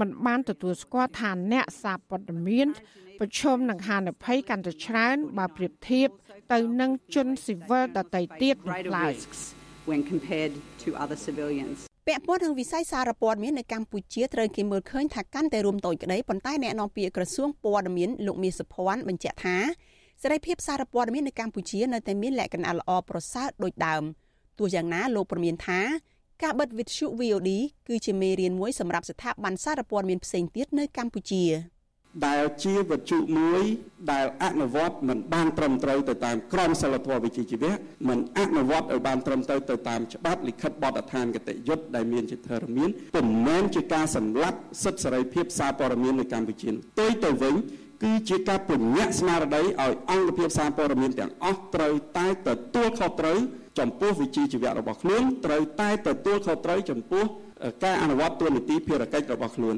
[0.01, 2.69] មិនបានទទួលស្គាល់ថាអ្នកសារព័ត៌មាន
[3.19, 6.09] ប្រឈមនឹងហានិភ័យកាន់តែច្រើនបើប្រៀបធៀប
[6.53, 9.13] ទៅនឹងជនស៊ីវិលដទៃទៀតនោះឡើយ
[9.91, 10.53] when compared
[10.83, 19.57] to other civilians ពាក់ព័ន្ធនឹងវិស័យសារព័ត៌មាននៅកម្ពុជាត្រូវគេមើលឃើញថាកាន់តែរួមតូចក្តីប៉ុន្តែអ្នកនាំពាក្យក្រសួងព័ត៌មានលោកមាសភ័ណ្ឌបញ្ជាក់ថា
[20.23, 24.03] សេរីភាពសារព័ត៌មាននៅកម្ពុជានៅតែមានលក្ខណៈល្អប្រសើរដូចដើម
[24.59, 25.81] ទោះយ៉ាងណាលោកប្រមានថា
[26.43, 27.51] ការបិទវិទ្យុ VOD
[27.89, 31.45] គឺជាមេរៀនមួយសម្រាប់ស្ថាប័នសារព័ត៌មានផ្សេងទៀតនៅកម្ពុជា
[32.27, 33.63] ដែលជាវត្ថុមួយ
[34.13, 37.73] ដែលអនុវត្តមិនបានត្រឹមត្រូវទៅតាមក្រមសីលធម៌វិជ្ជាជីវៈ
[38.09, 47.55] មិនអនុវត្តឲ្យបានត្រឹមត្រូវទៅតាមច្បាប់លិខិតបទដ្ឋានគតិយុត្តដែលមានជាធរមានពុំមែនជាការសម្លាប់សិទ្ធិសេរីភាពសារព័ត៌មាននៅកម្ពុជាផ្ទុយទៅវិញ
[48.03, 53.39] គឺជាការពញ្ញាក់ស្មារតីឲ្យអង្គភាពសារព័ត៌មានទាំងអស់ត្រូវតែទទួលខុសត្រូវ
[53.79, 57.25] ចំពោះវិជ្ជាជីវៈរបស់ខ្លួនត្រូវតែទទួលខុសត្រូវចំពោះ
[57.85, 59.77] ការអនុវត្តទូនីតិភារកិច្ចរបស់ខ្លួន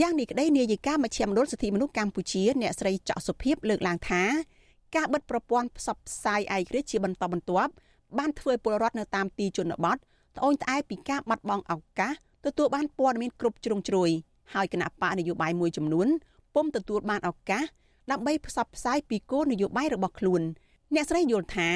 [0.00, 4.22] យ៉ាងនេះក្តីនាយិកាមជ្ឈមណ្ឌលសិទ្ធិមនុស្សកម្ពុជាអ្នកស្រីច័កសុភីបលើកឡើងថា
[4.96, 7.72] ការបិទប្រព័ន្ធផ្សព្វផ្សាយឯករាជ្យជាបន្តបន្ទាប់
[8.18, 12.12] បានធ្វើពលរដ្ឋនៅតាមទីជនបទត្អូញត្អែពីការបាត់បង់ឱកាស
[12.46, 14.10] ទទួលបានព័ត៌មានគ្រប់ជ្រុងជ្រោយ
[14.54, 16.08] ហើយគណៈបកនយោបាយមួយចំនួន
[16.56, 17.64] ពុំទទួលបានឱកាស
[18.10, 20.42] ដើម្បីផ្សព្វផ្សាយពីគោលនយោបាយរបស់ខ្លួន
[20.94, 21.68] អ្នកស្រីយល់ថា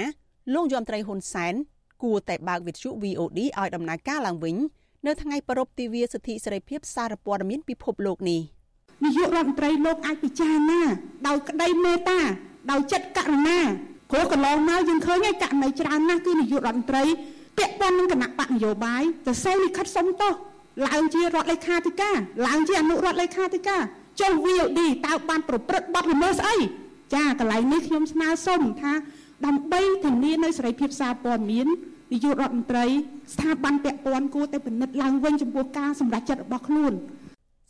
[0.55, 1.55] លោកយមត្រីហ៊ុនសែន
[2.03, 4.57] គួរតែបើកវិទ្យុ VOD ឲ្យដំណើរការឡើងវិញ
[5.07, 8.41] នៅថ្ងៃប្រពៃទិវាសិទ្ធិសេរីភាពសារព័ត៌មានពិភពលោកនេះ
[9.05, 10.81] នាយករដ្ឋមន្ត្រីលោកអាចពិចារណា
[11.29, 12.21] ដោយក្តីមេត្តា
[12.71, 13.59] ដោយចិត្តករុណា
[14.11, 17.05] ព្រោះកន្លងមកយើងឃើញហើយករណីច្រើនណាស់គឺនាយករដ្ឋមន្ត្រី
[17.59, 20.33] ពាក់ព័ន្ធនឹងគណៈបកនយោបាយទៅសូវលិខិតសុំទោស
[20.87, 22.17] ឡើងជារដ្ឋលេខាធិការ
[22.47, 23.83] ឡើងជាអនុរដ្ឋលេខាធិការ
[24.21, 26.57] ចុះ VOD តើបានប្រព្រឹត្តបទល្មើសស្អី
[27.15, 28.93] ចាកន្លែងនេះខ្ញុំស្នើសុំថា
[29.47, 31.67] ដើម្បីធានានៅសេរីភាពសារព័ត៌មាន
[32.13, 32.87] នាយករដ្ឋមន្ត្រី
[33.35, 36.93] ស្ថាប័នពាក់ព័ន្ធគួរតែពិនិត្យឡើងវិញចំពោះការសម្រេចចិត្តរបស់ខ្លួន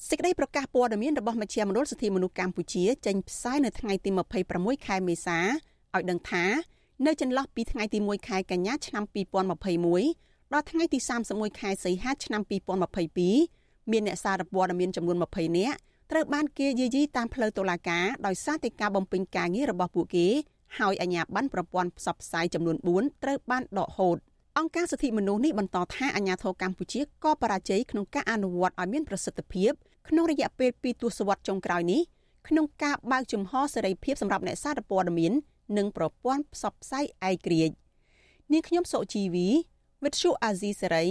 [0.09, 4.11] សេចក្តីប្រកាសព័ត៌មានរបស់មជ្ឈមណ្ឌលសិទ្ធិមនុស្សកម្ពុជាចេញផ្សាយនៅថ្ងៃទី
[4.49, 6.45] 26ខែមេសាឲ្យដឹងថា
[7.07, 9.05] នៅចន្លោះពីថ្ងៃទី1ខែកញ្ញាឆ្នាំ
[9.79, 10.99] 2021ដល់ថ្ងៃទី
[11.29, 12.43] 31ខែសីហាឆ្នាំ
[13.17, 15.79] 2022មានអ្នកសារព័ត៌មានចំនួន20នាក់
[16.11, 20.27] ត្រូវបានគេយាយីតាមផ្លូវតុលាការដោយសារតែការបំពេញការងាររបស់ពួកគេ
[20.79, 24.17] ហើយអាជ្ញាប័ណ្ណប្រព័ន្ធផ្សព្វផ្សាយចំនួន4ត្រូវបានដកហូត
[24.59, 29.73] អង្គការសិទ្ធិមនុស្សនេះបន្តថាអាជ្ញាធរកម្ពុជាក៏បរាជ័យក្នុងការអនុវត្តឲ្យមានប្រសិទ្ធភាព
[30.09, 32.01] ក្នុងរយៈពេល2ទសវត្សរ៍ចុងក្រោយនេះ
[32.49, 35.33] ក្នុងការបើកជំហរសេរីភាពសម្រាប់អ្នកសារព័ត៌មាន
[35.77, 37.75] និងប្រព័ន្ធផ្សព្វផ្សាយឯករាជ្យ
[38.53, 39.49] នាងខ្ញុំសុជីវី
[40.05, 41.07] វិទ្យុអាស៊ីសេរី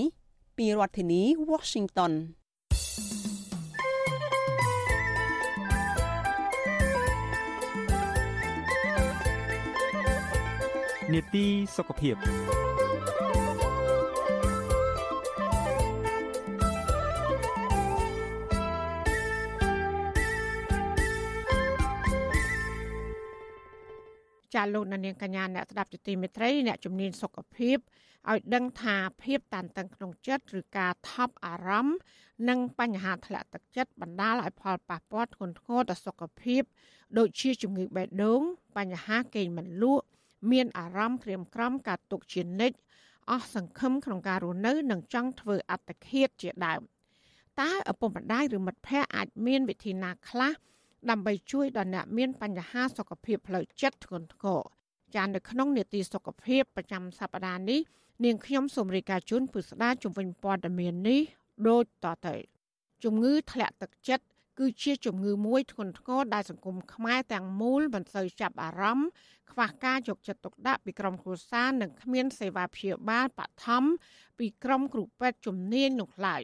[0.58, 1.22] ពីរដ្ឋធានី
[1.52, 2.14] Washington
[11.14, 11.46] នេតិ
[11.78, 12.16] សុខភាព
[24.56, 27.78] ចាលោកនាងកញ្ញាអ្នកស្ដាប់ជាទីមេត្រីអ្នកជំនាញសុខភាព
[28.30, 31.98] ឲ្យដឹងថាភាពតានតឹងក្នុងចិត្តឬការថប់អារម្មណ៍
[32.50, 36.62] និងបញ្ហាធ្លាក់ទឹកចិត្តបណ្ដាលឲ្យផលប៉ះពាល់ធ្ងន់ធ្ងរដល់សុខភាព
[37.18, 38.42] ដូចជាជំងឺបេះដូង
[38.78, 40.06] បញ្ហាគេងមិនលក់
[40.52, 42.78] មានអារម្មណ៍ក្រៀមក្រំការទុកជានិច្ច
[43.30, 46.82] អស់សង្ឃឹមក្នុងការរស់នៅនិងចង់ធ្វើអត្តឃាតជាដើម
[47.62, 50.54] តើឪពុកម្ដាយឬមិត្តភ័ក្តិអាចមានវិធីណាខ្លះ
[51.10, 54.62] ដើម្បីជួយដល់អ្នកមានបញ្ហាសុខភាពផ្លូវចិត្តធ្ងន់ធ្ងរ
[55.16, 57.80] ចាននៅក្នុងនេតិសុខភាពប្រចាំសប្តាហ៍នេះ
[58.24, 61.22] នាងខ្ញុំសូមរាយការណ៍ជូនពិស្ដាជំវិញព័ត៌មាននេះ
[61.68, 62.36] ដូចតទៅ
[63.04, 64.26] ជំងឺធ្លាក់ទឹកចិត្ត
[64.60, 69.10] គឺជាជំងឺមួយធ្ងន់ធ្ងរដែលសង្គមខ្មែរទាំងមូលមិនសូវចាប់អារម្មណ៍
[69.52, 73.84] ខ្វះការយកចិត្តទុកដាក់ពីក្រុមគ្រួសារនិងគ្មានសេវាព្យាបាលបឋម
[74.40, 76.42] ពីក្រុមគ្រូពេទ្យជំនាញនោះឡើយ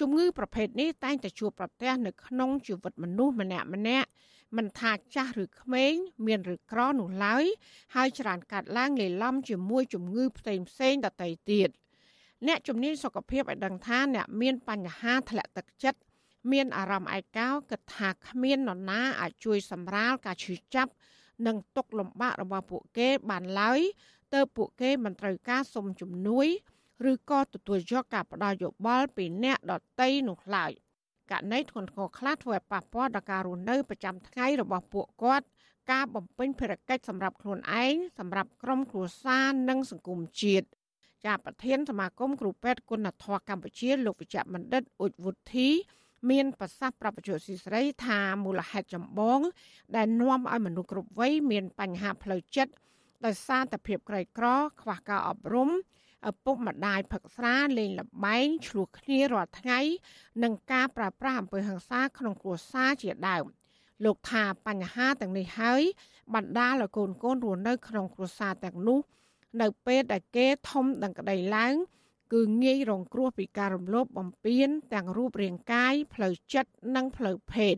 [0.00, 4.08] ជំងឺប្រភេទនេះតែងតែជួបប្រទះនៅក្នុងជីវិតមនុស្សម្នាក់ម្នាក់
[4.56, 5.94] មិនថាចាស់ឬក្មេង
[6.26, 7.44] មានឬក្រនោះឡើយ
[7.94, 11.68] ហើយច្រើនកាត់ឡើងលេឡំជាមួយជំងឺផ្សេងផ្សេងដទៃទៀត
[12.46, 15.98] អ្នកជំនាញសុខភាពឲ្យដឹងថាអ្នកមានបញ្ហាធ្លាក់ទឹកចិត្ត
[16.52, 20.92] មានអារម្មណ៍ឯកោគិតថាគ្មាននរណាអាចជួយសម្រាលការឈឺចាប់
[21.46, 23.80] និងទុក្ខលំបាករបស់ពួកគេបានឡើយ
[24.34, 26.46] ទើបពួកគេមិនត្រូវការសុំជំនួយ
[27.10, 30.72] ឬក៏ទទួលយកការផ្ដល់យោបល់ពីអ្នកដតីនោះឡើយ
[31.30, 35.46] ករណីធ្ងន់ធ្ងរខ្លះធ្វើឲ្យប៉ះពាល់ដល់ការរស់នៅប្រចាំថ្ងៃរបស់ពួកគាត់
[35.92, 40.66] ការបំពេញភារកិច្ចសម្រាប់ខ្លួនឯងសម្រាប់ក្រុមគ្រួសារនិងសង្គមជាតិ
[41.24, 45.68] ជាប្រធានសមាគមគ្រូពេទ្យគុណធម៌កម្ពុជាលោកវិជ្ជបណ្ឌិតអ៊ុចវុធី
[46.30, 49.40] មានប្រសាសន៍ប្រាប់បញ្ជាស៊ីស្រីថាមូលហេតុចម្បង
[49.96, 52.72] ដែលនាំឲ្យមនុស្សគ្រប់វ័យមានបញ្ហាផ្លូវចិត្ត
[53.24, 54.46] ដោយសារតែភាពក្រីក្រ
[54.82, 55.70] ខ្វះការអប់រំ
[56.30, 59.80] ឪពុកម្ដាយផឹកស្រាលេងលបែងឆ្លោះគ្នារាល់ថ្ងៃ
[60.42, 63.44] និងការប្រើប្រាស់អំពើហិង្សាក្នុងគ្រួសារជាដើម
[64.04, 65.82] លោកថាបញ្ហាទាំងនេះហើយ
[66.34, 68.98] បណ្ដាលឲ្យកូនកូនរស់នៅក្នុងគ្រួសារទាំងនោះ
[69.60, 71.74] នៅពេលដែលគេធំដឹងក្តីឡើង
[72.32, 77.74] គឺងាយរងគ្រោះពីការរំលោភបំពានទាំងរូបរាងកាយផ្លូវចិត្តនិងផ្លូវភេទ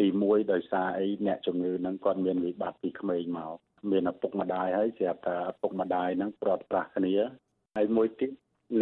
[0.00, 3.56] ទី1ដោយសារអីអ្នកជំងឺហ្នឹងគាត់មានវិបត្តិពីក្មេងមក
[3.90, 7.14] មានឪពុកម្ដាយហើយស្រាប់តែឪពុកម្ដាយហ្នឹងប្រត់ប្រាស់គ្នា
[7.76, 8.30] ហើយមួយទៀត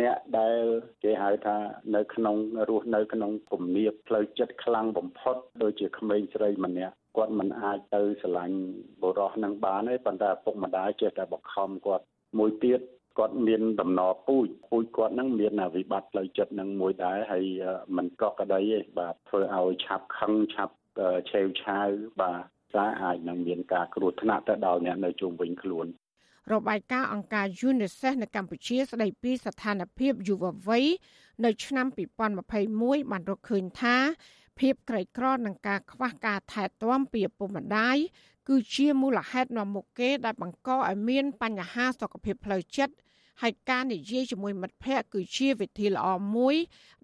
[0.01, 0.57] អ្នកដែល
[1.05, 1.57] គេហៅថា
[1.97, 2.37] នៅក្នុង
[2.69, 8.59] រស់នៅក្នុងគំនាបផ្លូវចិត្តខ្លាំងបំផុតដូចជាក្មេងស្រីម្នាក់គាត់មិនអាចទៅស្រឡាញ់
[9.03, 12.05] បុរសនឹងបានទេប៉ុន្តែឪពុកម្ដាយចេះតែបង្ខំគាត់
[12.39, 12.81] មួយទៀត
[13.19, 17.47] គាត់មានដំណរពូជពូជគាត់នឹងមានវិបត្តិផ្លូវចិត្តនឹងមួយដែរហើយ
[17.97, 20.75] មិនកក់ក្តីទេបាទធ្វើឲ្យឆាប់ខឹងឆាប់
[21.31, 21.89] ឆេវឆាវ
[22.21, 22.43] បាទ
[22.75, 25.87] ថាអាចនឹងមានការគ្រោះថ្នាក់ទៅដល់អ្នកនៅជុំវិញខ្លួន
[26.53, 30.87] របាយការណ៍អង្គការ UNICEF នៅកម្ពុជាស្ដីពីស្ថានភាពយុវវ័យ
[31.45, 31.87] នៅឆ្នាំ
[32.49, 33.97] 2021បានរកឃើញថា
[34.61, 37.97] ភាពក្រីក្រនិងការខ្វះការថែទាំពីឪពុកម្ដាយ
[38.49, 42.95] គឺជាមូលហេតុនាំមុខគេដែលបង្កឲ្យមានបញ្ហាសុខភាពផ្លូវចិត្ត
[43.43, 46.07] ហើយការនិយាយជាមួយមិត្តភ័ក្តិគឺជាវិធីល្អ
[46.37, 46.57] មួយ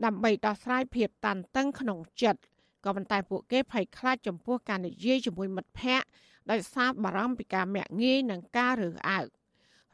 [0.05, 2.41] ដើម្បីដោះស្រាយភាពតានតឹងក្នុងចិត្ត
[2.85, 6.07] ក៏ប៉ុន្តែពួកគេភ័យខ្លាចចំពោះការនិយាយជាមួយមិត្តភ័ក្តិ
[6.51, 9.26] ដោយសារបារម្ភពីការមាក់ងាយនិងការរើសអើង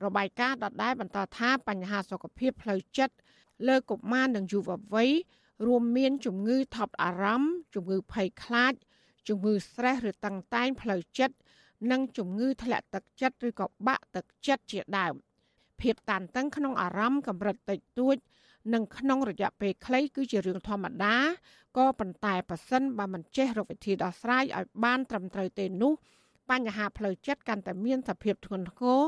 [0.05, 3.15] របាយការណ៍ដដែលបន្តថាបញ្ហាសុខភាពផ្លូវចិត្ត
[3.69, 5.11] លើកុមារនិងយុវវ័យ
[5.67, 8.75] រួមមានជំងឺថប់អារម្មណ៍ជំងឺភ័យខ្លាច
[9.29, 11.37] ជំងឺ stress ឬតឹងតែងផ្លូវចិត្ត
[11.91, 15.15] និងជំងឺធ្លាក់ទឹកចិត្តឬក៏បាក់ទឹកចិត្តជាដើម
[15.83, 18.17] ភាពតានតឹងក្នុងអារម្មណ៍កម្រិតតិចតួច
[18.75, 21.17] និងក្នុងរយៈពេលខ្លីគឺជារឿងធម្មតា
[21.77, 25.93] ក៏ប៉ុន្តែប៉ះសិនបើមិនចេះរកវិធីដោះស្រាយឲ្យបានត្រឹមត្រូវទេនោះ
[26.51, 29.01] បញ្ហាផ្លូវចិត្តកាន់តែមានសភាពធ្ងន់ធ្ងរ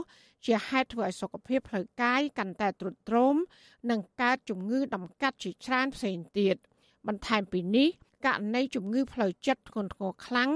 [0.47, 3.37] ជាហេតុធ្វើឲ្យសុខភាពផ្លូវកាយកាន់តែទ្រុឌទ្រោម
[3.91, 6.57] និងកើតជំងឺដំកាត់ជាច្រើនផ្សេងទៀត
[7.07, 7.89] បន្ថែមពីនេះ
[8.27, 10.51] ករណីជំងឺផ្លូវចិត្តធ្ងន់ធ្ងរខ្លាំង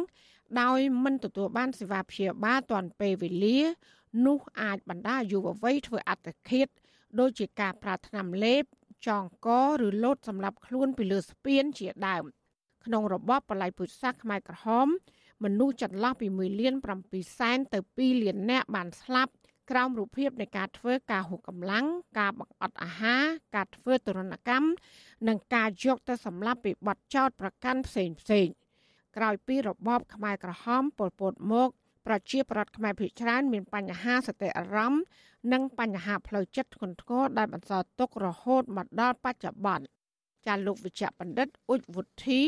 [0.61, 3.59] ដោយមិនទទួលបានសេវាព្យាបាលទាន់ពេលវេលា
[4.27, 6.69] នោះអាចបណ្ដាលយុវវ័យធ្វើអត្តឃាត
[7.19, 8.65] ដូចជាការប្រើថ្នាំលេប
[9.07, 9.49] ចងក
[9.87, 12.25] ឬលោតសម្រាប់ខ្លួនពីលើស្ពានជាដើម
[12.85, 14.89] ក្នុងរបបបល័យពុទ្ធសាសខ្មែរក្រហម
[15.45, 16.75] មនុស្សចន្លោះពី1លាន
[17.07, 19.33] 7សែនទៅ2លាននាក់បានស្លាប់
[19.71, 21.87] ក្រោមរូបភាពនៃការធ្វើការហួសកម្លាំង
[22.19, 24.69] ការបង្អត់អាហារការធ្វើទរណកម្ម
[25.29, 28.47] និងការយកទៅសម្លាប់ពីបទចោតប្រកាន់ផ្សេងផ្សេង
[29.17, 31.69] ក្រោយពីរបបខ្មែរក្រហមប៉ុលពតមក
[32.07, 35.03] ប្រជាប្រដ្ឋខ្មែរភាគច្រើនមានបញ្ហាសតិអារម្មណ៍
[35.53, 39.87] និងបញ្ហាផ្លូវចិត្តធ្ងន់ធ្ងរដែលបន្សល់ទុករហូតមកដល់បច្ចុប្បន្ន
[40.47, 42.41] ចាលោកវិជ្ជបណ្ឌិតអ៊ុចវុធី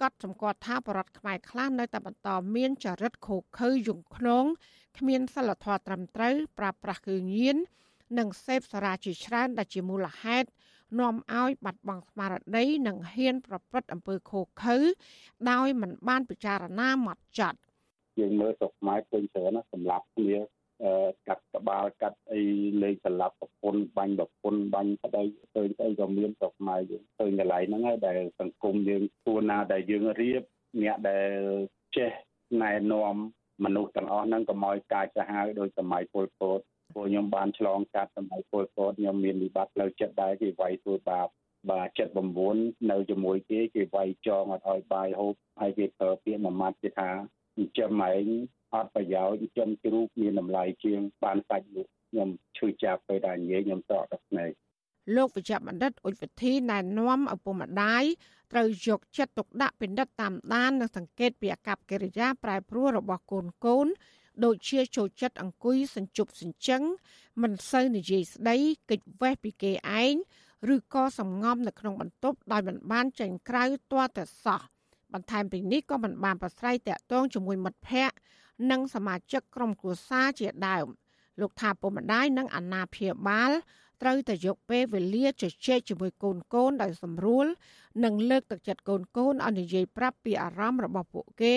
[0.00, 4.44] កត់សម្គាល់ថាបរដ្ឋខ្មែរខ្លះនៅតែបន្តមានចរិតខូខើយងខ្នង
[4.98, 7.56] គ្មានសិលធម៌ត្រឹមត្រូវប្រើប្រាស់គ្រឿងញៀន
[8.18, 10.48] និងសេពសារាជាច្រើនដែលជាមូលហេតុ
[10.98, 14.78] នាំឲ្យបាត់បង់ស្មារតីនិងហ៊ានប្រព្រឹត្តអំពើខុសខើ
[15.50, 17.58] ដោយមិនបានពិចារណាម៉ត់ចត់
[18.18, 20.38] យើងមើលស្រុកខ្មែរឃើញច្រើនណាសម្រាប់គ្នា
[21.28, 22.42] កាត់ក្បាលកាត់អី
[22.82, 25.22] លេងស្លាប់ប្រពន្ធបាញ់ប្រពន្ធបាញ់ប្តី
[25.54, 30.42] ឃើញស្អីក៏មានស្រុកខ្មែរយើងឃើញកន្លែងហ្នឹងហើយដែលសង្គមយើងទួណាដែលយើងរៀប
[30.82, 31.30] អ្នកដែល
[31.96, 32.10] ចេះ
[32.62, 33.14] ណែនាំ
[33.64, 36.60] មនុស្សទាំងអស់ហ្នឹងកុំឲ្យកាចសាហាវដោយសម័យពលពត
[36.94, 41.26] ពួកខ្ញុំបានឆ្លងកាត់សម័យពលពតខ្ញុំមានវិបត្តិផ្លូវចិត្តដែរគេវាយធ្វើបាប
[41.70, 41.88] បាទ
[42.40, 47.10] 79នៅជាមួយគេគេវាយចងអត់ឲ្យបាយហូបហើយគេប្រើពាក្យមួយម៉ាត់គេថា
[47.56, 48.28] ចិញ្ចឹមឯង
[48.74, 54.50] អត់ប្រយោជន៍ចិញ្ចឹមជ្រូកមានតម្លៃជាងបានសាច់លក់ខ្ញុំឈឺចាប់ពេលដែលនិយាយខ្ញុំស្រកទឹកភ្នែក
[55.16, 58.04] លោកវិជ្ជបណ្ឌិតអ៊ុចវិធីណែនាំឪពុកម្ដាយ
[58.52, 63.86] ត្រូវយកចិត្តទុកដាក់ពិនិត្យតាមដាននិងសង្កេតពីអាកប្បកិរិយាប្រែប្រួលរបស់កូនកូន
[64.44, 66.82] ដូចជាចូលចិត្តអង្គុយសញ្ជប់សញ្ជឹង
[67.42, 68.56] មិនសូវនិយាយស្ដី
[68.90, 69.72] កិច្ចវេះពីគេ
[70.02, 70.14] ឯង
[70.74, 74.60] ឬក៏សំងំនៅក្នុងបន្ទប់ដោយមិនបានចេញក្រៅទាល់តែសោះ
[75.14, 78.16] បន្ថែមពីនេះក៏មិនបានប្រស្រ័យតាក់ទងជាមួយមិត្តភ័ក្តិ
[78.70, 80.86] និងសមាជិកក្រុមគ្រួសារជាដើម
[81.40, 83.50] លោកថាពុកម្ដាយនិងអាណាព្យាបាល
[84.02, 87.46] ត្រូវតែយកពេលវេលាជជែកជាមួយកូនកូនដោយសម្រួល
[88.04, 91.54] និងលើកទឹកចិត្តកូនកូនឲ្យនិយាយប្រាប់ពីអារម្មណ៍របស់ពួកគេ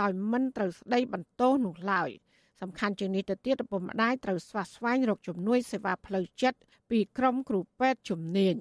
[0.00, 2.10] ដោយមិនត្រូវស្ដីបន្ទោសនោះឡើយ
[2.60, 6.58] សំខាន់ជាងនេះទៅទៀតឪពុកម្ដាយត្រូវស្វះស្វែងរកជំនួយសេវាផ្លូវចិត្ត
[6.90, 8.54] ពីក្រុមគ្រូពេទ្យជំនាញ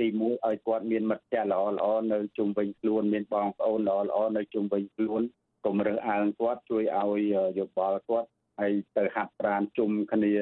[0.00, 5.22] ទីមួយឲ្យគាត់មានមិត្តភ័ក្តិល្អល្អនៅជុំវិញខ្លួនមានបងប្អូនល្អល្អនៅជុំវិញខ្លួន
[5.64, 7.20] កុំរើសអើងគាត់ជួយឲ្យ
[7.58, 8.28] យោបល់គាត់
[8.60, 10.34] ហើយទៅហាត់ប្រាណជុំគ្នា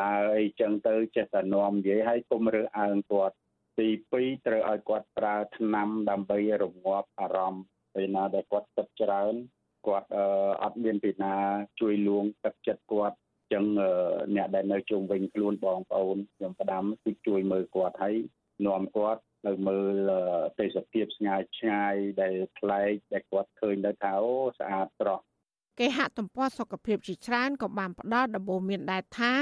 [0.00, 3.34] ដើរអីចឹងទៅចេះតែនាំនិយាយឲ្យគុំរើសអើងគាត់
[3.78, 3.88] ទី
[4.18, 9.34] 2ត្រូវឲ្យគាត់ប្រើថ្នាំដើម្បីរងាប់អារម្មណ៍ពេលណាដែលគាត់ទឹកច្រើន
[9.86, 10.08] គាត់
[10.62, 11.34] អត់មានពីណា
[11.80, 13.16] ជួយលួងទឹកចិត្តគាត់
[13.52, 13.64] ចឹង
[14.36, 18.16] អ្នកដែលនៅជុំវិញខ្លួនបងប្អូនខ្ញុំផ្ដាំគឺជួយមើលគាត់ហើយ
[18.66, 20.10] នាំគាត់ទៅមើល
[20.60, 25.24] ទេសភាពស្ងាយឆ្ងាយដែលប្លែកដែលគាត់ឃើញទៅថាអូស្អាតស្រស់
[25.78, 29.32] គេហទំព័រសុខភាពជាច្រើនក៏បានផ្ដល់ដំបូន្មានដែរថា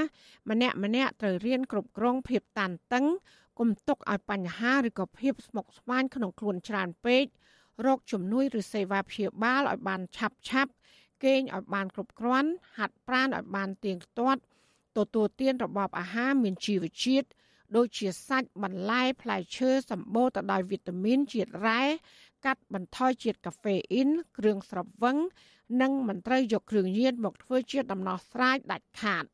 [0.50, 3.06] ម្នាក់ម្នាក់ត្រូវរៀនគ្រប់គ្រងភាពតានតឹង
[3.58, 7.24] គុំទុកឲ្យបញ្ហាឬក៏ភាពស្មុគស្មាញក្នុងខ្លួនច្រើនពេក
[7.86, 10.72] រកជំនួយឬសេវាព្យាបាលឲ្យបានឆាប់ឆាប់
[11.24, 14.40] គេងឲ្យបានគ្រប់គ្រាន់ហាត់ប្រាណឲ្យបានទៀងទាត់
[14.96, 17.28] ទទួលទានរបបអាហារមានជីវជាតិ
[17.76, 21.82] ដូចជាសាច់បន្លែផ្លែឈើសម្បូរទៅដោយវីតាមីនជាតិរ៉ែ
[22.44, 24.08] កាត់បន្ថយជាតិកាហ្វេអ៊ីន
[24.38, 25.16] គ្រឿងស្រវឹង
[25.82, 29.24] និងមិនត្រូវយកគ្រឿងញៀនមកធ្វើជាដំណោះស្រាយដាច់ខាត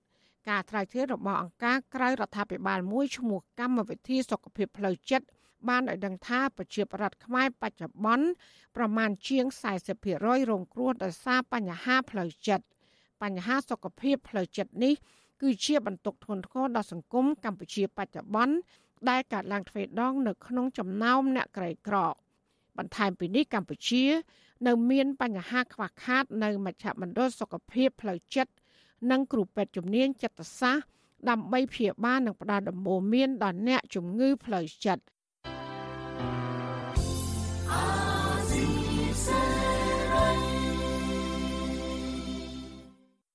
[0.49, 5.27] ការត្រាវជ្រាវរបស់អង្គការក្រៅរដ្ឋាភិបាលមួយឈ្មោះកម្មវិធីសុខភាពផ្លូវចិត្ត
[5.69, 8.27] បានឲ្យដឹងថាប្រជាប្រដ្ឋខ្មែរបច្ចុប្បន្ន
[8.77, 9.45] ប្រមាណជាង
[10.03, 12.65] 40%រងគ្រោះដោយសារបញ្ហាផ្លូវចិត្ត
[13.23, 14.95] បញ្ហាសុខភាពផ្លូវចិត្តនេះ
[15.43, 18.55] គឺជាបន្ទុកធ្ងន់ធ្ងរដល់សង្គមកម្ពុជាបច្ចុប្បន្ន
[19.09, 21.97] ដែលកើតឡើងទ្វេដងនៅក្នុងចំណោមអ្នកក្រីក្រ
[22.79, 24.05] បន្ថែមពីនេះកម្ពុជា
[24.67, 28.53] នៅមានបញ្ហាខ្វះខាត នៅមជ្ឈមណ្ឌលសុខភាពផ្លូវចិត្ត
[29.11, 30.87] និងគ្រូពេទ្យជំនាញចិត្តសាស្ត្រ
[31.31, 35.03] ដើម្បីព្យាបាលនិងផ្ដល់ដំបូន្មានដល់អ្នកជំងឺផ្លូវចិត្ត